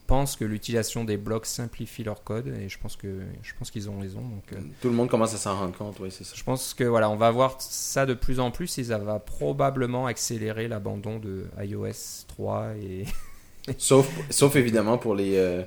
[0.08, 3.90] pensent que l'utilisation des blocs simplifie leur code et je pense que je pense qu'ils
[3.90, 4.22] ont raison.
[4.22, 6.34] Donc, euh, Tout le monde commence à s'en rendre compte, oui, c'est ça.
[6.36, 9.20] je pense que voilà, on va voir ça de plus en plus et ça va
[9.20, 13.06] probablement accélérer l'abandon de iOS 3 et
[13.78, 15.64] Sauf, sauf évidemment pour les, euh,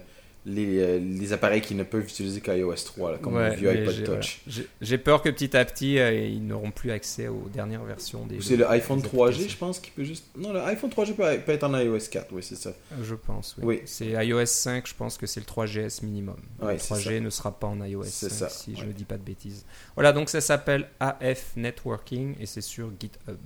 [0.46, 3.70] les, euh, les appareils qui ne peuvent utiliser qu'iOS 3, là, comme Ouais, le vieux
[3.70, 4.40] iPod j'ai- Touch.
[4.46, 4.68] voilà.
[4.80, 8.36] J'ai peur que petit à petit euh, ils n'auront plus accès aux dernières versions des.
[8.36, 9.48] Ou c'est le iPhone des 3G, applications.
[9.50, 10.26] je pense, qui peut juste.
[10.38, 12.72] Non, le iPhone 3G peut, peut être en iOS 4, oui, c'est ça.
[13.02, 13.64] Je pense, oui.
[13.66, 13.80] Oui.
[13.84, 16.36] C'est iOS 5, je pense que c'est le 3GS minimum.
[16.62, 18.92] Ouais, le c'est 3G ne sera pas en iOS C'est 5, ça, si je ne
[18.92, 19.66] dis pas de bêtises.
[19.96, 23.36] Voilà, donc ça s'appelle AF Networking et c'est sur GitHub.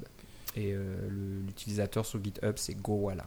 [0.54, 0.74] Et
[1.46, 3.26] l'utilisateur sur GitHub, c'est GoWala.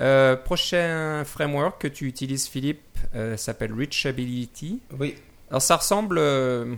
[0.00, 2.80] Euh, prochain framework que tu utilises, Philippe,
[3.14, 4.80] euh, s'appelle Reachability.
[4.98, 5.16] Oui,
[5.50, 6.18] Alors ça ressemble.
[6.18, 6.74] euh,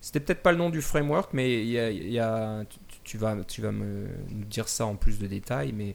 [0.00, 3.18] C'était peut-être pas le nom du framework, mais il y a, y a- tu, tu
[3.18, 5.94] vas, tu vas me nous dire ça en plus de détails, mais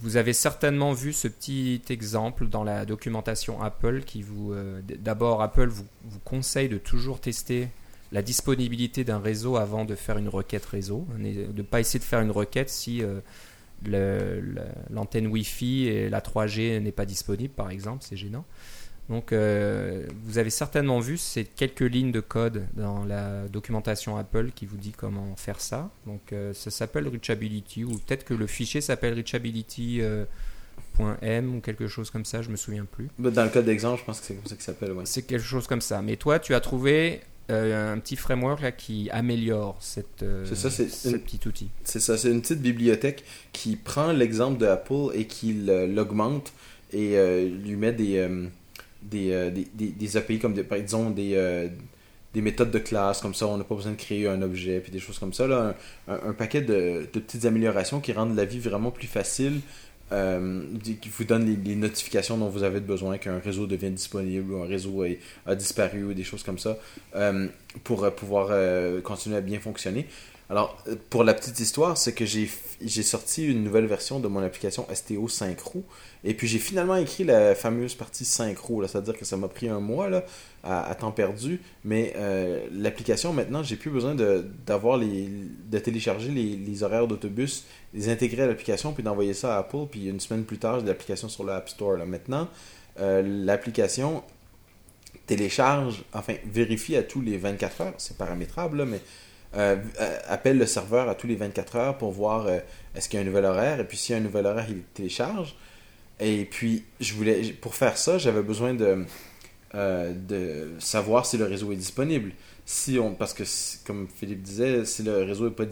[0.00, 4.54] vous avez certainement vu ce petit exemple dans la documentation Apple qui vous.
[4.98, 7.68] D'abord, Apple vous, vous conseille de toujours tester
[8.12, 11.98] la disponibilité d'un réseau avant de faire une requête réseau, et de ne pas essayer
[11.98, 13.02] de faire une requête si
[13.86, 18.44] l'antenne Wi-Fi et la 3G n'est pas disponible, par exemple, c'est gênant.
[19.08, 24.52] Donc, euh, vous avez certainement vu ces quelques lignes de code dans la documentation Apple
[24.54, 25.90] qui vous dit comment faire ça.
[26.06, 30.26] Donc, euh, ça s'appelle Reachability, ou peut-être que le fichier s'appelle Reachability.m
[31.56, 33.08] ou quelque chose comme ça, je me souviens plus.
[33.18, 35.04] Dans le code d'exemple, je pense que c'est comme ça qu'il s'appelle, ouais.
[35.06, 36.02] C'est quelque chose comme ça.
[36.02, 40.70] Mais toi, tu as trouvé euh, un petit framework là qui améliore cette, euh, ça,
[40.70, 41.68] ce une- petit outil.
[41.84, 46.52] C'est ça, c'est une petite bibliothèque qui prend l'exemple de Apple et qui l'augmente
[46.92, 48.26] et euh, lui met des,
[49.02, 50.62] des, des, des- des API comme des,
[51.10, 51.70] des,
[52.34, 54.90] des méthodes de classe, comme ça on n'a pas besoin de créer un objet, puis
[54.92, 55.46] des choses comme ça.
[55.46, 55.74] Là,
[56.08, 59.60] un, un- un paquet de, de petites améliorations qui rendent la vie vraiment plus facile,
[60.12, 60.62] euh,
[61.00, 64.66] qui vous donne les, notifications dont vous avez besoin, qu'un réseau devient disponible ou un
[64.66, 65.04] réseau
[65.46, 66.76] a disparu ou des choses comme ça,
[67.16, 67.48] euh,
[67.82, 68.50] pour euh, pouvoir
[69.02, 70.06] continuer à bien fonctionner.
[70.52, 72.46] Alors, euh, pour la petite histoire, c'est que j'ai
[73.02, 75.82] sorti une nouvelle version de mon application STO Synchro.
[76.24, 78.82] Et puis j'ai finalement écrit la fameuse partie Synchro.
[78.82, 78.86] là.
[78.86, 80.26] C'est-à-dire que ça m'a pris un mois là,
[80.62, 81.62] à, temps perdu.
[81.84, 85.26] Mais euh, l'application, maintenant, j'ai plus besoin de, d'avoir les,
[85.70, 89.86] de télécharger les, les horaires d'autobus, les intégrer à l'application, puis d'envoyer ça à Apple.
[89.90, 91.96] Puis une semaine plus tard, j'ai l'application sur l'App Store.
[91.96, 92.04] Là.
[92.04, 92.46] Maintenant,
[93.00, 94.22] euh, l'application
[95.26, 97.94] télécharge, enfin, vérifie à tous les 24 heures.
[97.96, 99.00] C'est paramétrable, là, mais
[99.54, 102.58] euh, euh, appelle le serveur à tous les 24 heures pour voir euh,
[102.94, 103.80] est-ce qu'il y a un nouvel horaire.
[103.80, 105.54] Et puis s'il y a un nouvel horaire, il télécharge.
[106.20, 109.06] Et puis, je voulais, pour faire ça, j'avais besoin de
[110.78, 112.32] savoir si le réseau est disponible.
[112.64, 113.42] Si on, parce que,
[113.84, 115.64] comme Philippe disait, si le réseau n'est pas,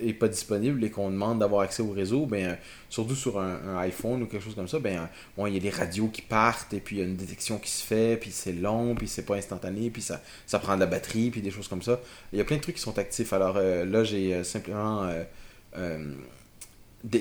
[0.00, 2.54] est pas disponible et qu'on demande d'avoir accès au réseau, ben, euh,
[2.88, 5.60] surtout sur un, iPhone ou quelque chose comme ça, ben, euh, bon, il y a
[5.60, 8.30] des radios qui partent et puis il y a une détection qui se fait, puis
[8.30, 10.20] c'est long, puis c'est pas instantané, puis ça,
[10.58, 12.00] prend de la batterie, puis des choses comme ça.
[12.32, 13.32] Il y a plein de trucs qui sont actifs.
[13.34, 15.22] Alors euh, là, j'ai euh, simplement euh,
[15.76, 16.14] euh,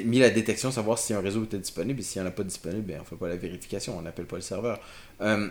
[0.06, 2.44] mis la détection, savoir si un réseau était disponible, et s'il n'y en a pas
[2.44, 4.80] disponible, ben, on fait pas la vérification, on n'appelle pas le serveur.
[5.22, 5.48] Euh,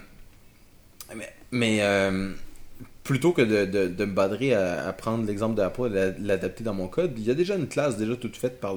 [1.51, 2.33] mais euh,
[3.05, 6.65] plutôt que de, de, de me badrer à, à prendre l'exemple d'Apple et la- l'adapter
[6.65, 8.75] dans mon code, il y a déjà une classe déjà toute faite par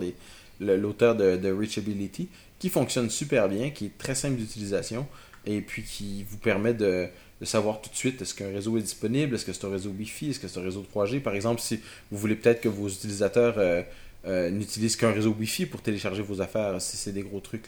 [0.59, 5.07] l'auteur de, de Reachability qui fonctionne super bien, qui est très simple d'utilisation
[5.45, 7.07] et puis qui vous permet de,
[7.39, 9.91] de savoir tout de suite est-ce qu'un réseau est disponible, est-ce que c'est un réseau
[9.97, 11.21] Wi-Fi, est-ce que c'est un réseau 3G.
[11.21, 11.79] Par exemple, si
[12.11, 13.81] vous voulez peut-être que vos utilisateurs euh,
[14.27, 17.65] euh, n'utilisent qu'un réseau Wi-Fi pour télécharger vos affaires, si c'est des gros trucs.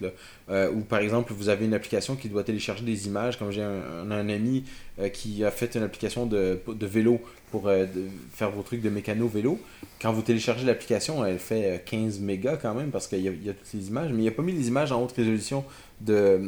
[0.50, 3.64] Euh, ou par exemple, vous avez une application qui doit télécharger des images, comme j'ai
[3.64, 4.66] un, ami
[5.00, 7.70] euh, qui a fait une application de, vélo pour
[8.34, 9.60] faire vos trucs de mécano vélo.
[10.02, 13.32] Quand vous téléchargez l'application, elle fait euh, 15 mégas quand même parce qu'il y, a-
[13.32, 15.64] a toutes les images, mais il n'a pas mis les images en haute résolution
[16.02, 16.40] de,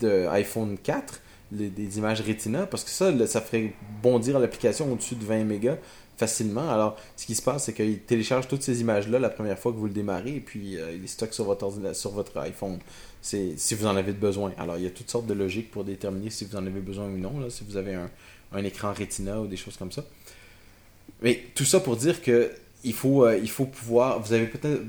[0.00, 1.20] de iPhone 4,
[1.52, 3.72] les- des images Retina, parce que ça, ça ferait
[4.02, 5.76] bondir l'application au-dessus de 20 mégas
[6.16, 6.70] facilement.
[6.70, 9.76] Alors, ce qui se passe, c'est qu'il télécharge toutes ces images-là la première fois que
[9.76, 12.78] vous le démarrez et puis euh, il les stocke sur votre, iPhone.
[13.20, 14.52] Si vous en avez besoin.
[14.58, 17.06] Alors, il y a toutes sortes de logiques pour déterminer si vous en avez besoin
[17.06, 20.04] ou non, si vous avez un, écran Retina ou des choses comme ça.
[21.22, 22.52] Mais tout ça pour dire que
[22.84, 24.20] il faut, euh, il faut pouvoir.
[24.20, 24.82] Vous avez peut-être.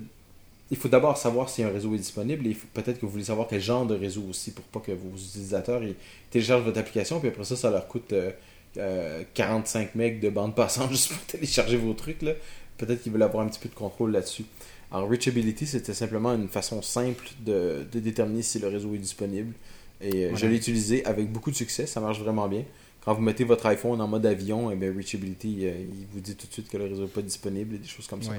[0.71, 3.47] Il faut d'abord savoir si un réseau est disponible et peut-être que vous voulez savoir
[3.47, 5.93] quel genre de réseau aussi pour pas que vos utilisateurs ils
[6.31, 8.31] téléchargent votre application puis après ça, ça leur coûte euh,
[8.77, 12.21] euh, 45 megs de bande passante juste pour télécharger vos trucs.
[12.21, 12.31] là.
[12.77, 14.45] Peut-être qu'ils veulent avoir un petit peu de contrôle là-dessus.
[14.91, 19.53] Alors, Reachability, c'était simplement une façon simple de, de déterminer si le réseau est disponible.
[20.01, 22.63] Et euh, je l'ai utilisé avec beaucoup de succès, ça marche vraiment bien.
[23.03, 26.35] Quand vous mettez votre iPhone en mode avion, eh bien, Reachability, euh, il vous dit
[26.35, 28.31] tout de suite que le réseau n'est pas disponible et des choses comme ça.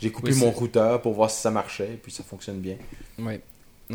[0.00, 2.76] J'ai coupé Oui, mon routeur pour voir si ça marchait, et puis ça fonctionne bien.
[3.18, 3.40] Ouais.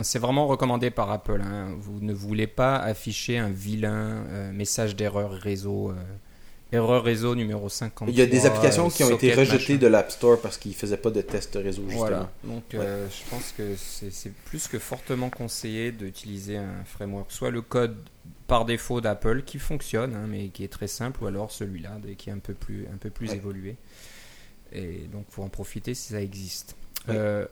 [0.04, 1.42] C'est vraiment recommandé par Apple.
[1.44, 1.70] hein.
[1.80, 5.92] Vous ne voulez pas afficher un vilain euh, message d'erreur réseau.
[5.92, 5.94] euh,
[6.72, 8.10] erreur réseau numéro 50.
[8.10, 10.98] Il y a des applications qui ont été rejetées de l'App Store parce qu'ils faisaient
[10.98, 12.00] pas de test réseau, justement.
[12.00, 12.32] Voilà.
[12.44, 17.32] Donc euh, je pense que c'est plus que fortement conseillé d'utiliser un framework.
[17.32, 17.96] Soit le code
[18.48, 22.30] par défaut d'Apple qui fonctionne, hein, mais qui est très simple, ou alors celui-là qui
[22.30, 23.36] est un peu plus, un peu plus Ouais.
[23.38, 23.76] évolué.
[24.74, 26.76] Et donc faut en profiter si ça existe.
[27.08, 27.14] Oui.
[27.16, 27.46] Euh,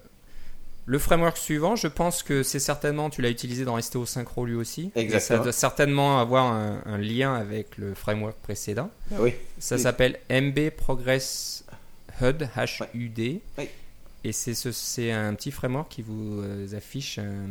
[0.86, 4.56] le framework suivant, je pense que c'est certainement, tu l'as utilisé dans STO Synchro lui
[4.56, 4.92] aussi.
[4.96, 5.38] Exactement.
[5.40, 8.90] ça doit certainement avoir un, un lien avec le framework précédent.
[9.12, 9.34] Ah oui.
[9.60, 9.82] Ça Oui.
[9.82, 11.64] s'appelle MB Progress
[12.22, 13.40] HUD, H-U-D.
[13.58, 13.70] Oui.
[14.26, 14.70] Et c'est ce,
[15.12, 17.48] un petit framework qui vous euh, affiche un,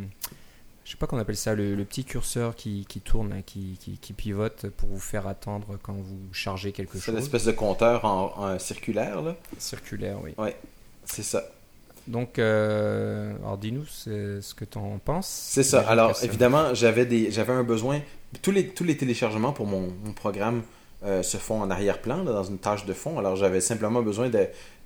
[0.84, 3.78] je sais pas qu'on appelle ça, le, le petit curseur qui, qui tourne, là, qui,
[3.80, 7.14] qui, qui pivote pour vous faire attendre quand vous chargez quelque C'est chose.
[7.14, 9.36] l'espèce de compteur en, en circulaire, là.
[9.58, 10.32] Circulaire, oui.
[11.04, 11.44] C'est ça.
[12.08, 15.28] Donc, euh, alors dis-nous ce, que tu en penses.
[15.28, 15.80] C'est ça.
[15.88, 18.00] Alors, ça- évidemment, j'avais des, j'avais un besoin.
[18.42, 20.62] Tous les, tous les téléchargements pour mon, mon programme
[21.04, 23.18] euh, se font en arrière-plan, là, dans une tâche de fond.
[23.18, 24.30] Alors, j'avais simplement besoin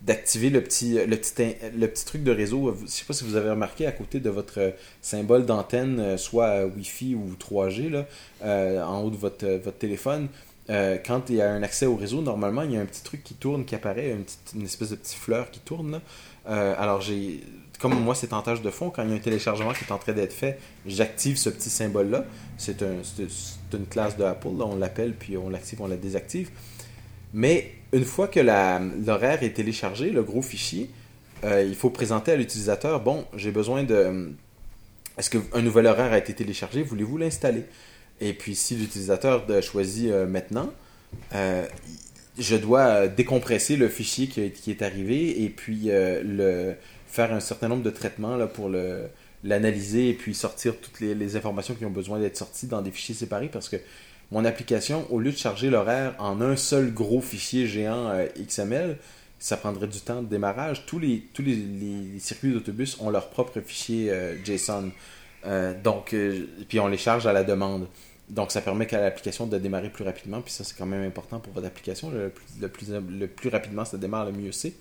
[0.03, 2.75] d'activer le petit, le, petit, le petit truc de réseau.
[2.79, 5.99] Je ne sais pas si vous avez remarqué à côté de votre euh, symbole d'antenne,
[6.01, 8.07] euh, soit euh, Wi-Fi ou 3G, là,
[8.45, 10.29] euh, en haut de votre, euh, votre téléphone.
[10.69, 13.03] euh, quand il y a un accès au réseau, normalement, il y a un petit
[13.03, 15.93] truc qui tourne, qui apparaît, une, petite- une espèce de petit fleur qui tourne.
[15.93, 16.01] là.
[16.49, 17.43] Euh, alors, j'ai,
[17.81, 19.93] comme moi, c'est en tâche de fond, quand il y a un téléchargement qui est
[19.93, 22.25] en train d'être fait, j'active ce petit symbole-là.
[22.57, 25.97] C'est, un, c'est, c'est une classe de Apple, on l'appelle, puis on l'active, on la
[25.97, 26.51] désactive.
[27.35, 30.91] Mais une fois que l'horaire est téléchargé, le gros fichier,
[31.45, 34.33] euh, il faut présenter à l'utilisateur, bon, j'ai besoin de...
[35.19, 36.83] Est-ce qu'un nouvel horaire a été téléchargé?
[36.83, 37.65] Voulez-vous l'installer?
[38.21, 40.71] Et puis, si l'utilisateur choisit euh, maintenant,
[41.35, 41.67] euh,
[42.39, 46.75] je dois euh, décompresser le fichier qui, est arrivé et puis euh, le,
[47.07, 49.03] faire un certain nombre de traitements là, pour le,
[49.45, 52.91] l'analyser et puis sortir toutes les, les informations qui ont besoin d'être sorties dans des
[52.91, 53.77] fichiers séparés parce que
[54.33, 58.97] mon application, au lieu de charger l'horaire en un seul gros fichier géant euh, XML,
[59.39, 60.85] ça prendrait du temps de démarrage.
[60.87, 64.91] Tous les, tous les, les- circuits d'autobus ont leur propre fichier euh, JSON.
[65.45, 66.15] Euh, donc,
[66.69, 67.87] puis on les charge à la demande.
[68.29, 70.41] Donc, ça permet à l'application de démarrer plus rapidement.
[70.41, 72.11] Puis ça, c'est quand même important pour votre application.
[72.11, 72.87] Le plus, le plus,
[73.19, 74.75] le plus rapidement ça démarre, le mieux c'est.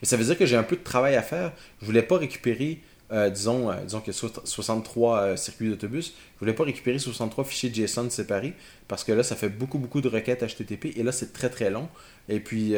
[0.00, 1.52] Mais ça veut dire que j'ai un peu de travail à faire.
[1.80, 2.80] Je voulais pas récupérer,
[3.12, 6.14] euh, disons, euh, disons que so- 63 euh, circuits d'autobus.
[6.34, 8.54] Je voulais pas récupérer 63 fichiers JSON séparés
[8.88, 11.70] parce que là, ça fait beaucoup, beaucoup de requêtes HTTP et là, c'est très, très
[11.70, 11.88] long.
[12.28, 12.74] Et puis,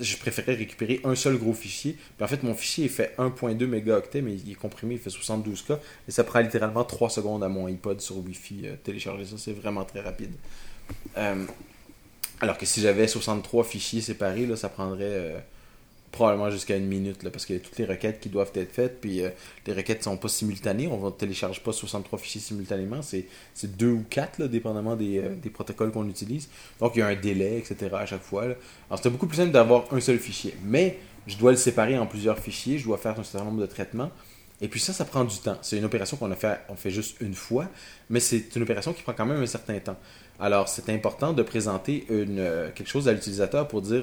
[0.00, 1.96] je préférais récupérer un seul gros fichier.
[2.16, 5.10] Puis en fait, mon fichier, il fait 1.2 mégaoctets, mais il est comprimé, il fait
[5.10, 5.78] 72K.
[6.08, 9.36] Et ça prend littéralement 3 secondes à mon iPod sur Wi-Fi euh, télécharger ça.
[9.38, 10.32] C'est vraiment très rapide.
[11.18, 11.44] Euh,
[12.40, 15.38] alors que si j'avais 63 fichiers séparés, là, ça prendrait euh,
[16.12, 18.72] probablement jusqu'à une minute, là, parce qu'il y a toutes les requêtes qui doivent être
[18.72, 19.30] faites, puis euh,
[19.66, 23.26] les requêtes sont pas simultanées, on ne télécharge pas 63 fichiers simultanément, c'est
[23.76, 26.48] deux ou quatre, là, dépendamment des, euh, des protocoles qu'on utilise.
[26.80, 27.94] Donc il y a un délai, etc.
[27.94, 28.42] à chaque fois.
[28.42, 28.56] Alors
[28.96, 32.38] c'était beaucoup plus simple d'avoir un seul fichier, mais je dois le séparer en plusieurs
[32.38, 34.10] fichiers, je dois faire un certain nombre de traitements.
[34.62, 35.56] Et puis ça, ça prend du temps.
[35.62, 37.66] C'est une opération qu'on a fait, on fait juste une fois,
[38.10, 39.96] mais c'est une opération qui prend quand même un certain temps.
[40.38, 44.02] Alors c'est important de présenter une, euh, quelque chose à l'utilisateur pour dire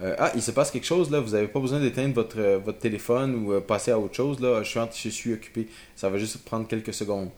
[0.00, 2.58] euh, ah il se passe quelque chose là, vous n'avez pas besoin d'éteindre votre, euh,
[2.58, 5.68] votre téléphone ou euh, passer à autre chose là, je suis, occupé.
[5.94, 7.28] Ça va juste prendre quelques secondes.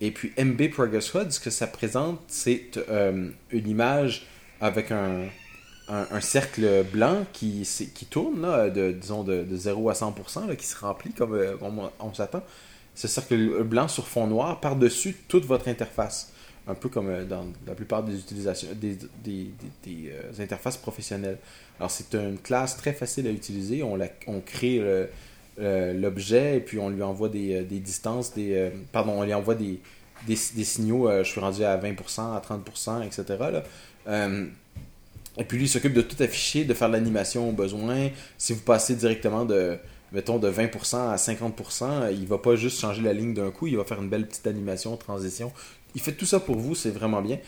[0.00, 4.26] Et puis MB Progress HUD, ce que ça présente, c'est une image
[4.60, 5.28] avec un,
[5.88, 10.56] un, cercle blanc qui, qui tourne, là, de, disons de, de 0 à 100%, là,
[10.56, 12.42] qui se remplit comme on, on s'attend.
[12.96, 16.33] Ce cercle blanc sur fond noir par-dessus toute votre interface.
[16.66, 19.50] Un peu comme euh, dans la plupart des utilisations, des, des,
[20.08, 21.38] euh, interfaces professionnelles.
[21.78, 23.82] Alors c'est une classe très facile à utiliser.
[23.82, 29.24] On, on crée euh, l'objet et puis on lui envoie des, distances, des, pardon, on
[29.24, 29.78] lui envoie des,
[30.36, 31.10] signaux.
[31.18, 33.62] je suis rendu à 20%, à 30%, etc.
[35.36, 38.08] Et puis lui s'occupe de tout afficher, de faire l'animation au besoin.
[38.38, 39.76] Si vous passez directement de,
[40.14, 43.76] mettons, de 20% à 50%, il va pas juste changer la ligne d'un coup, il
[43.76, 45.52] va faire une belle petite animation, transition.
[45.94, 47.38] Il fait tout ça pour vous, c'est vraiment bien.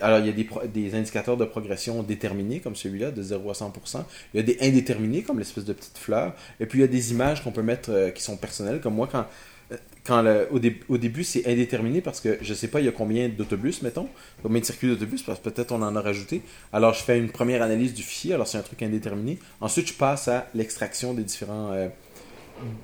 [0.00, 4.04] Alors, il y a des, indicateurs de progression déterminés, comme celui-là, de 0 à 100%.
[4.32, 6.34] Il y a des indéterminés, comme l'espèce de petite fleur.
[6.60, 8.94] Et puis, il y a des images qu'on peut mettre euh, qui sont personnelles, comme
[8.94, 9.26] moi, quand,
[9.72, 12.92] euh, quand au, au début, c'est indéterminé parce que je sais pas, il y a
[12.92, 14.08] combien d'autobus, mettons,
[14.40, 16.42] combien de circuits d'autobus, parce que peut-être on en a rajouté.
[16.72, 19.40] Alors, je fais une première analyse du fichier, alors c'est un truc indéterminé.
[19.60, 21.88] Ensuite, je passe à l'extraction des différents, euh,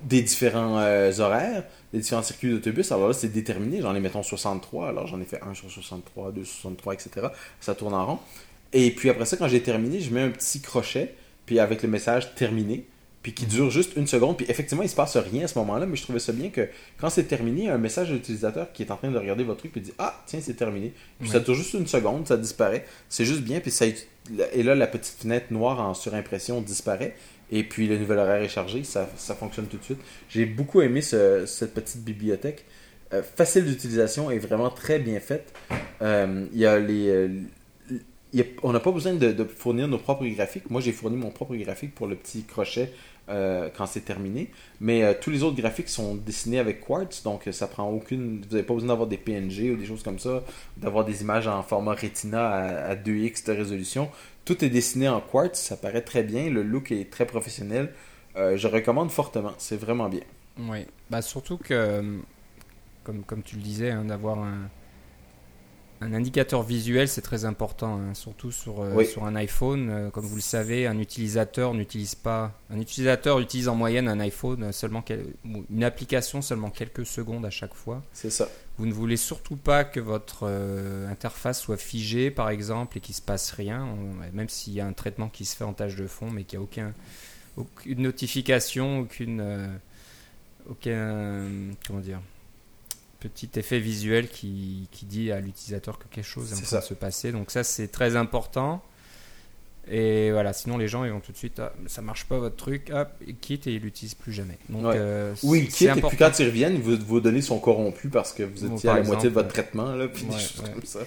[0.03, 2.93] des différents euh, horaires, des différents circuits d'autobus.
[2.93, 3.81] Alors là, c'est déterminé.
[3.81, 4.89] J'en ai, mettons, 63.
[4.89, 7.27] Alors, j'en ai fait 1 sur 63, 2 sur 63, etc.
[7.61, 8.19] Ça tourne en rond.
[8.73, 11.15] Et puis après ça, quand j'ai terminé, je mets un petit crochet,
[11.47, 12.87] puis avec le message terminé.
[13.23, 15.87] Puis qui dure juste une seconde, puis effectivement, il se passe rien à ce moment-là,
[15.87, 18.15] mais je trouvais ça bien que quand c'est terminé, il y a un message à
[18.15, 20.93] l'utilisateur qui est en train de regarder votre truc, puis dit Ah, tiens, c'est terminé.
[21.21, 22.85] Puis ça dure juste une seconde, ça disparaît.
[23.09, 23.87] C'est juste bien, puis ça.
[24.53, 27.15] Et là, la petite fenêtre noire en surimpression disparaît,
[27.51, 30.01] et puis le nouvel horaire est chargé, ça, ça fonctionne tout de suite.
[30.29, 32.65] J'ai beaucoup aimé ce- cette petite bibliothèque.
[33.13, 35.53] Euh, facile d'utilisation et vraiment très bien faite.
[36.01, 37.09] Euh, Il y a les.
[37.09, 37.29] euh,
[38.39, 40.71] a- on n'a pas besoin de, de fournir nos propres graphiques.
[40.71, 42.91] Moi, j'ai fourni mon propre graphique pour le petit crochet
[43.29, 44.51] euh, quand c'est terminé.
[44.81, 48.41] Mais euh, tous les autres graphiques sont dessinés avec Quartz, donc euh, ça prend aucune.
[48.41, 50.43] Vous n'avez pas besoin d'avoir des PNG ou des choses comme ça,
[50.77, 54.11] d'avoir des images en format Retina à, à 2x de résolution.
[54.45, 56.51] Tout est dessiné en Quartz, ça paraît très bien.
[56.51, 57.93] Le look est très professionnel.
[58.35, 60.23] Je recommande fortement, c'est vraiment bien.
[60.59, 62.03] Oui, bah surtout que,
[63.05, 64.71] comme, comme tu le disais, hein, d'avoir un,
[66.03, 69.07] un indicateur visuel, c'est très important, hein, surtout sur, euh, Oui.
[69.07, 69.88] sur un iPhone.
[69.91, 72.53] Euh, comme vous le savez, un utilisateur n'utilise pas.
[72.71, 75.27] Un utilisateur utilise en moyenne un iPhone seulement quel-
[75.71, 78.03] une application seulement quelques secondes à chaque fois.
[78.12, 78.49] C'est ça.
[78.79, 83.15] Vous ne voulez surtout pas que votre euh, interface soit figée, par exemple, et qu'il
[83.15, 85.97] se passe rien, on- même s'il y a un traitement qui se fait en tâche
[85.97, 86.93] de fond, mais qu'il n'y a aucun,
[87.57, 89.71] aucune notification, aucune,
[90.69, 91.49] aucun,
[91.87, 92.21] comment dire,
[93.29, 96.95] petit effet visuel qui, qui dit à l'utilisateur que quelque chose est en de se
[96.95, 97.33] passer.
[97.33, 98.83] Donc ça, c'est très important.
[99.91, 102.55] Et voilà, sinon les gens ils vont tout de suite, ah, ça marche pas votre
[102.55, 104.57] truc, hop, ils quittent et ils l'utilisent plus jamais.
[104.69, 104.95] Donc Ouais.
[104.97, 108.09] euh, Oui, il c'est quitte, et puis quand ils reviennent, vos, vos données sont corrompues
[108.09, 110.61] parce que vous étiez à la moitié de votre traitement, là, puis ouais, des choses
[110.63, 110.71] ouais.
[110.73, 111.01] comme ça.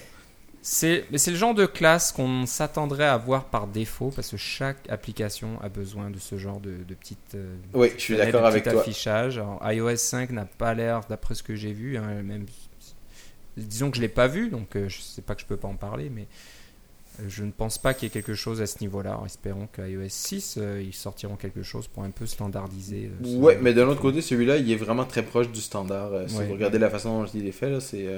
[0.67, 5.62] C'est, le genre de classe qu'on s'attendrait à avoir par défaut parce que chaque application
[5.62, 7.36] a besoin de ce genre de, de petites.
[7.36, 8.82] euh, Oui, je suis d'accord avec toi.
[8.82, 9.38] affichage.
[9.38, 12.47] Alors, iOS 5 n'a pas l'air, d'après ce que j'ai vu, hein, même.
[13.58, 15.67] Disons que je l'ai pas vu, donc euh, je sais pas que je peux pas
[15.67, 16.25] en parler, mais
[17.19, 19.21] euh, je ne pense pas qu'il y ait quelque chose à ce niveau-là.
[19.23, 23.12] Espérons qu'à iOS 6, euh, ils sortiront quelque chose pour un peu standardiser.
[23.23, 26.28] Ouais, mais d'un autre côté, celui-là, il est vraiment très proche du standard.
[26.28, 26.47] Si Ouais.
[26.47, 28.10] vous regardez la façon dont il est fait, là, c'est,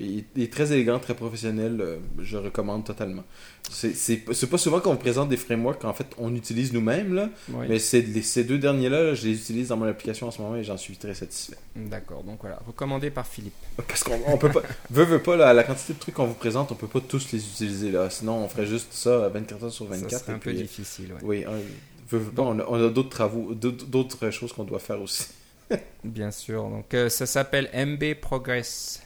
[0.00, 1.80] il, il est très élégant, très professionnel.
[1.80, 3.22] euh, je recommande totalement.
[3.70, 7.14] C'est, c'est, c'est pas souvent qu'on vous présente des frameworks qu'en fait on utilise nous-mêmes,
[7.14, 7.66] là, Ouais.
[7.68, 10.40] mais c'est, les- ces deux derniers-là, là, je les utilise dans mon application en ce
[10.42, 11.56] moment et j'en suis très satisfait.
[11.76, 13.54] D'accord, donc voilà, recommandé par Philippe.
[13.86, 16.34] Parce qu'on on peut pas, veut, veut pas, là, la quantité de trucs qu'on vous
[16.34, 18.10] présente, on peut pas tous les utiliser, là.
[18.10, 20.10] Sinon, on ferait juste ça 24 heures sur 24.
[20.10, 21.12] Ça serait et un peu puis, difficile.
[21.12, 21.20] ouais.
[21.22, 21.50] Oui, un-
[22.10, 25.00] veut, veut pas, on a, on a d'autres travaux, d'autres, d'autres choses qu'on doit faire
[25.00, 25.26] aussi.
[26.04, 26.64] Bien sûr.
[26.68, 29.02] Donc euh, ça s'appelle MB Progress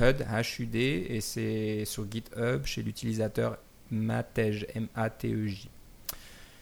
[0.00, 0.26] HUD,
[0.58, 3.58] HUD, et c'est sur GitHub chez l'utilisateur
[3.90, 5.68] Matej, M-A-T-E-J.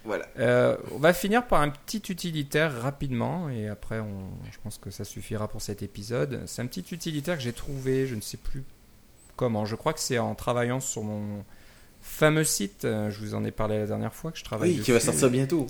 [0.05, 0.27] Voilà.
[0.39, 4.91] Euh, on va finir par un petit utilitaire rapidement, et après on, je pense que
[4.91, 6.43] ça suffira pour cet épisode.
[6.47, 8.65] C'est un petit utilitaire que j'ai trouvé, je ne sais plus
[9.37, 9.67] comment.
[9.67, 11.45] Je crois que c'est en travaillant sur mon
[12.01, 14.83] fameux site, euh, je vous en ai parlé la dernière fois, que je travaille Oui,
[14.83, 15.67] qui va sortir bientôt.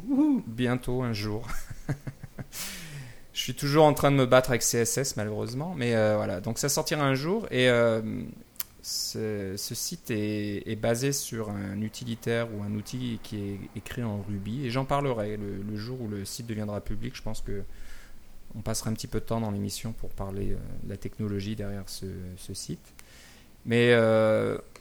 [0.46, 1.46] Bientôt un jour.
[3.40, 6.42] je suis toujours en train de me battre avec CSS malheureusement, mais euh, voilà.
[6.42, 8.02] Donc ça sortira un jour et euh,
[8.82, 14.66] ce, site est, basé sur un utilitaire ou un outil qui est écrit en Ruby
[14.66, 17.16] et j'en parlerai le, jour où le site deviendra public.
[17.16, 17.62] Je pense que
[18.54, 21.56] on passera un petit peu de temps dans l'émission pour parler euh, de la technologie
[21.56, 22.06] derrière ce,
[22.52, 22.92] site.
[23.64, 23.96] Mais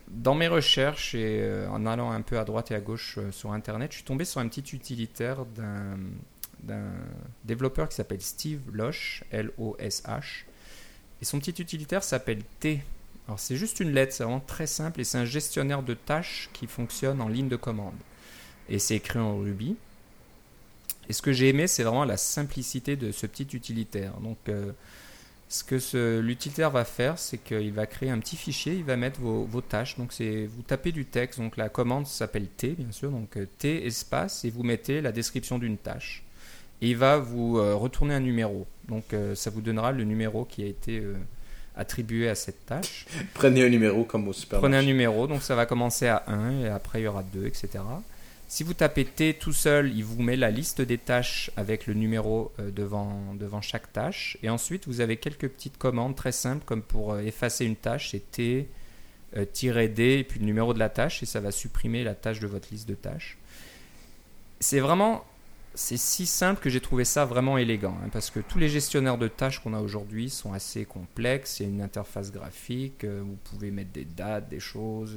[0.09, 3.91] dans mes recherches et en allant un peu à droite et à gauche sur Internet,
[3.91, 5.97] je suis tombé sur un petit utilitaire d'un
[6.63, 6.91] d'un
[7.45, 10.45] développeur qui s'appelle Steve Losh, L-O-S-H.
[11.21, 12.81] Et son petit utilitaire s'appelle T.
[13.27, 16.49] Alors c'est juste une lettre, c'est vraiment très simple et c'est un gestionnaire de tâches
[16.53, 17.93] qui fonctionne en ligne de commande.
[18.69, 19.75] Et c'est écrit en Ruby.
[21.09, 24.13] Et ce que j'ai aimé, c'est vraiment la simplicité de ce petit utilitaire.
[24.21, 24.71] Donc, euh,
[25.49, 29.19] ce que l'utilitaire va faire, c'est qu'il va créer un petit fichier, il va mettre
[29.19, 29.97] vos, vos tâches.
[29.97, 31.39] Donc, c'est vous tapez du texte.
[31.39, 33.09] Donc, la commande s'appelle T, bien sûr.
[33.09, 36.23] Donc, euh, T espace et vous mettez la description d'une tâche.
[36.81, 38.65] Et il va vous euh, retourner un numéro.
[38.87, 41.15] Donc, euh, ça vous donnera le numéro qui a été euh,
[41.75, 43.05] attribué à cette tâche.
[43.33, 44.61] Prenez un numéro comme au supermarché.
[44.61, 47.45] Prenez un numéro, donc ça va commencer à 1 et après il y aura 2,
[47.45, 47.69] etc.
[48.47, 51.93] Si vous tapez T tout seul, il vous met la liste des tâches avec le
[51.93, 54.39] numéro devant, devant chaque tâche.
[54.41, 58.31] Et ensuite, vous avez quelques petites commandes très simples, comme pour effacer une tâche, c'est
[58.31, 58.67] T,
[59.37, 59.45] euh,
[59.87, 62.47] D, et puis le numéro de la tâche, et ça va supprimer la tâche de
[62.47, 63.37] votre liste de tâches.
[64.59, 65.23] C'est vraiment,
[65.79, 69.17] c'est si simple que j'ai trouvé ça vraiment élégant, hein, parce que tous les gestionnaires
[69.17, 71.59] de tâches qu'on a aujourd'hui sont assez complexes.
[71.59, 75.15] Il y a une interface graphique, euh, vous pouvez mettre des dates, des choses,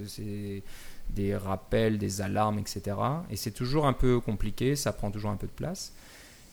[1.11, 2.97] des rappels, des alarmes, etc.
[3.31, 5.93] Et c'est toujours un peu compliqué, ça prend toujours un peu de place.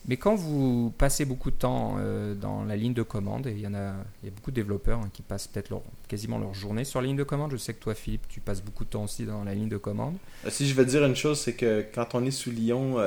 [0.08, 3.60] Mais quand vous passez beaucoup de temps euh, dans la ligne de commande, et il
[3.60, 6.40] y en a, il y a beaucoup de développeurs hein, qui passent peut-être leur- quasiment
[6.40, 7.52] leur journée sur la ligne de commande.
[7.52, 9.78] Je sais que toi, Philippe, tu passes beaucoup de temps aussi dans la ligne de
[9.78, 10.16] commande.
[10.46, 12.98] Euh, Si je te dire une chose, c'est que quand on est sous Lyon,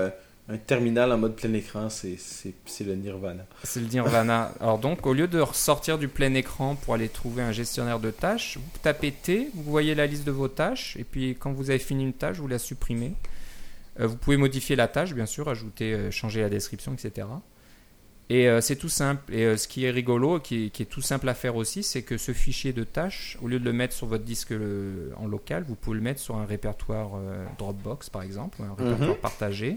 [0.48, 2.16] un terminal en mode plein écran, c'est
[2.84, 3.44] le nirvana.
[3.62, 4.52] C'est le Nirvana.
[4.60, 8.10] Alors donc, au lieu de ressortir du plein écran pour aller trouver un gestionnaire de
[8.10, 11.70] tâches, vous tapez T, vous voyez la liste de vos tâches, et puis quand vous
[11.70, 13.14] avez fini une tâche, vous la supprimez.
[14.00, 17.28] Euh, vous pouvez modifier la tâche, bien sûr, ajouter, euh, changer la description, etc.
[18.30, 19.32] Et euh, c'est tout simple.
[19.34, 22.02] Et ce qui est rigolo, qui est, qui est tout simple à faire aussi, c'est
[22.02, 25.26] que ce fichier de tâches, au lieu de le mettre sur votre disque le- en
[25.28, 27.10] local, vous pouvez le mettre sur un répertoire
[27.58, 29.20] Dropbox, par exemple, ou un répertoire Mhm.
[29.22, 29.76] partagé.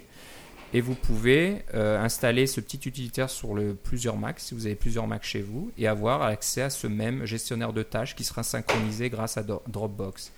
[0.76, 4.76] Et vous pouvez euh, installer ce petit utilitaire sur le plusieurs Macs, si vous avez
[4.76, 8.44] plusieurs Macs chez vous, et avoir accès à ce même gestionnaire de tâches qui sera
[8.44, 10.34] synchronisé grâce à Dropbox.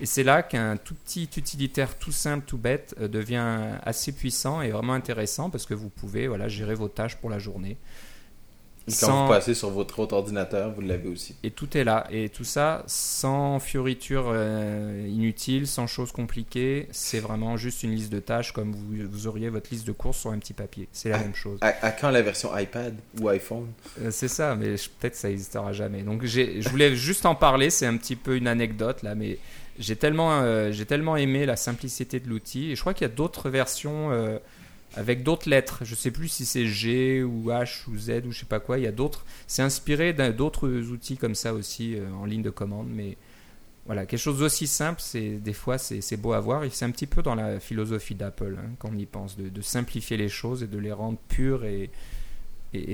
[0.00, 4.62] Et c'est là qu'un tout petit utilitaire tout simple, tout bête, euh, devient assez puissant
[4.62, 7.76] et vraiment intéressant parce que vous pouvez voilà, gérer vos tâches pour la journée.
[8.86, 11.34] Quand Sans- vous passez sur votre autre ordinateur, vous l'avez aussi.
[11.42, 12.06] Et tout est là.
[12.10, 16.86] Et tout ça sans fioritures euh, inutiles, sans choses compliquées.
[16.90, 20.18] C'est vraiment juste une liste de tâches comme vous, vous auriez votre liste de courses
[20.18, 20.86] sur un petit papier.
[20.92, 21.58] C'est la même chose.
[21.62, 23.68] À, à quand la version iPad ou iPhone?
[24.02, 26.02] Euh, c'est ça, mais peut-être ça n'existera jamais.
[26.02, 27.70] Donc je voulais juste en parler.
[27.70, 29.38] C'est un petit peu une anecdote là, mais
[29.78, 32.72] j'ai tellement, euh, j'ai tellement aimé la simplicité de l'outil.
[32.72, 34.36] Et je crois qu'il y a d'autres versions euh,
[34.96, 35.84] avec d'autres lettres.
[35.84, 38.78] Je sais plus si c'est G ou H ou Z ou je sais pas quoi.
[38.78, 39.24] Il y a d'autres.
[39.46, 43.16] C'est inspiré d'autres outils comme ça aussi euh, en ligne de commande, mais
[43.86, 46.64] voilà, quelque chose d'aussi simple, c'est des fois c'est beau à voir.
[46.64, 49.60] Et c'est un petit peu dans la philosophie d'Apple hein, quand on y pense, de,
[49.60, 51.90] simplifier les choses et de les rendre pures et,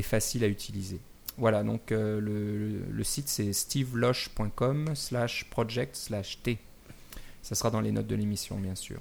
[0.03, 0.99] faciles à utiliser.
[1.39, 6.59] Voilà, donc euh, le, le- le site c'est steveloche.com slash project slash t.
[7.43, 9.01] Ça sera dans les notes de l'émission, bien sûr.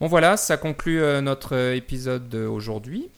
[0.00, 3.08] Bon voilà, ça conclut euh, notre euh, épisode d'aujourd'hui.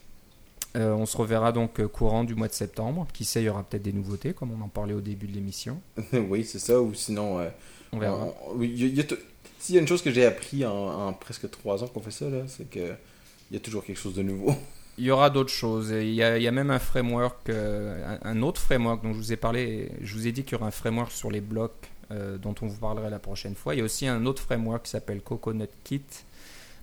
[0.77, 3.07] Euh, on se reverra donc courant du mois de septembre.
[3.13, 5.33] Qui sait, il y aura peut-être des nouveautés, comme on en parlait au début de
[5.33, 5.81] l'émission.
[6.13, 6.81] Oui, c'est ça.
[6.81, 7.49] Ou sinon, euh,
[7.93, 8.29] On verra.
[8.61, 9.07] y y
[9.59, 12.11] s'il y a une chose que j'ai appris en, en presque trois ans qu'on fait
[12.11, 12.95] ça, c'est que
[13.51, 14.55] il y a toujours quelque chose de nouveau.
[14.99, 15.91] Il y aura d'autres choses.
[15.91, 19.19] Il y, a, il y a même un framework, euh, un, autre framework dont je
[19.19, 19.91] vous ai parlé.
[20.03, 22.77] Je vous ai dit qu'il y aura un framework sur les blocs dont on vous
[22.77, 23.75] parlera la prochaine fois.
[23.75, 26.03] Il y a aussi un autre framework qui s'appelle Coconut Kit.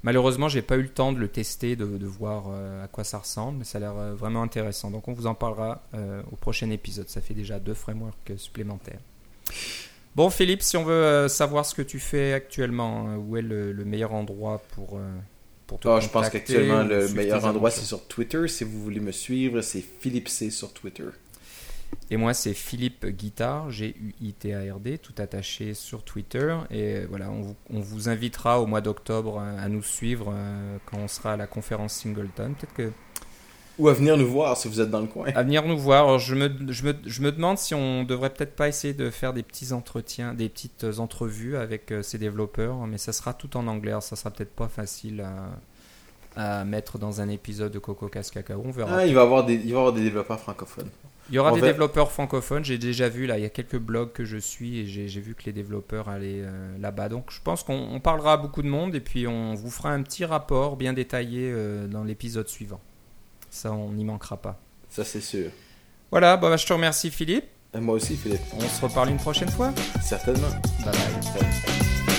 [0.03, 3.03] Malheureusement, j'ai pas eu le temps de le tester, de, de voir euh, à quoi
[3.03, 4.91] ça ressemble, mais ça a l'air euh, vraiment intéressant.
[4.91, 7.09] Donc on vous en parlera euh, au prochain épisode.
[7.09, 8.99] Ça fait déjà deux frameworks supplémentaires.
[10.15, 13.85] Bon, Philippe, si on veut savoir ce que tu fais actuellement, où est le, le
[13.85, 14.99] meilleur endroit pour,
[15.67, 18.47] pour te Ah, je pense qu'actuellement, le meilleur endroit, c'est sur Twitter.
[18.47, 21.03] Si vous voulez me suivre, c'est Philippe C sur Twitter.
[22.09, 26.55] Et moi, c'est Philippe Guitard, G-U-I-T-A-R-D, tout attaché sur Twitter.
[26.71, 30.77] Et voilà, on vous, on vous invitera au mois d'octobre euh, à nous suivre euh,
[30.85, 32.53] quand on sera à la conférence Singleton.
[32.57, 32.91] Peut-être que
[33.77, 35.27] Ou à venir nous voir si vous êtes dans le coin.
[35.35, 36.05] à venir nous voir.
[36.05, 39.09] Alors, je, me, je, me, je me demande si on devrait peut-être pas essayer de
[39.09, 43.57] faire des petits entretiens, des petites entrevues avec euh, ces développeurs, mais ça sera tout
[43.57, 43.91] en anglais.
[43.91, 45.27] Alors, ça sera peut-être pas facile
[46.37, 48.61] à, à mettre dans un épisode de Coco Casse Cacao.
[48.63, 48.99] On verra.
[48.99, 50.89] Ah, il va avoir des, il va y avoir des développeurs francophones.
[51.29, 53.49] Il y aura On des va- développeurs francophones, j'ai déjà vu là, il y a
[53.49, 57.09] quelques blogs que je suis et j'ai vu que les développeurs allaient euh, là-bas.
[57.09, 59.91] Donc je pense qu'on on parlera à beaucoup de monde et puis on vous fera
[59.91, 62.79] un petit rapport bien détaillé euh, dans l'épisode suivant.
[63.49, 64.59] Ça, on n'y manquera pas.
[64.89, 65.49] Ça, c'est sûr.
[66.11, 67.45] Voilà, bah, je te remercie Philippe.
[67.73, 68.39] Et moi aussi, Philippe.
[68.53, 69.73] On se reparle une prochaine fois.
[70.01, 70.47] Certainement.
[70.85, 72.16] Bye bye.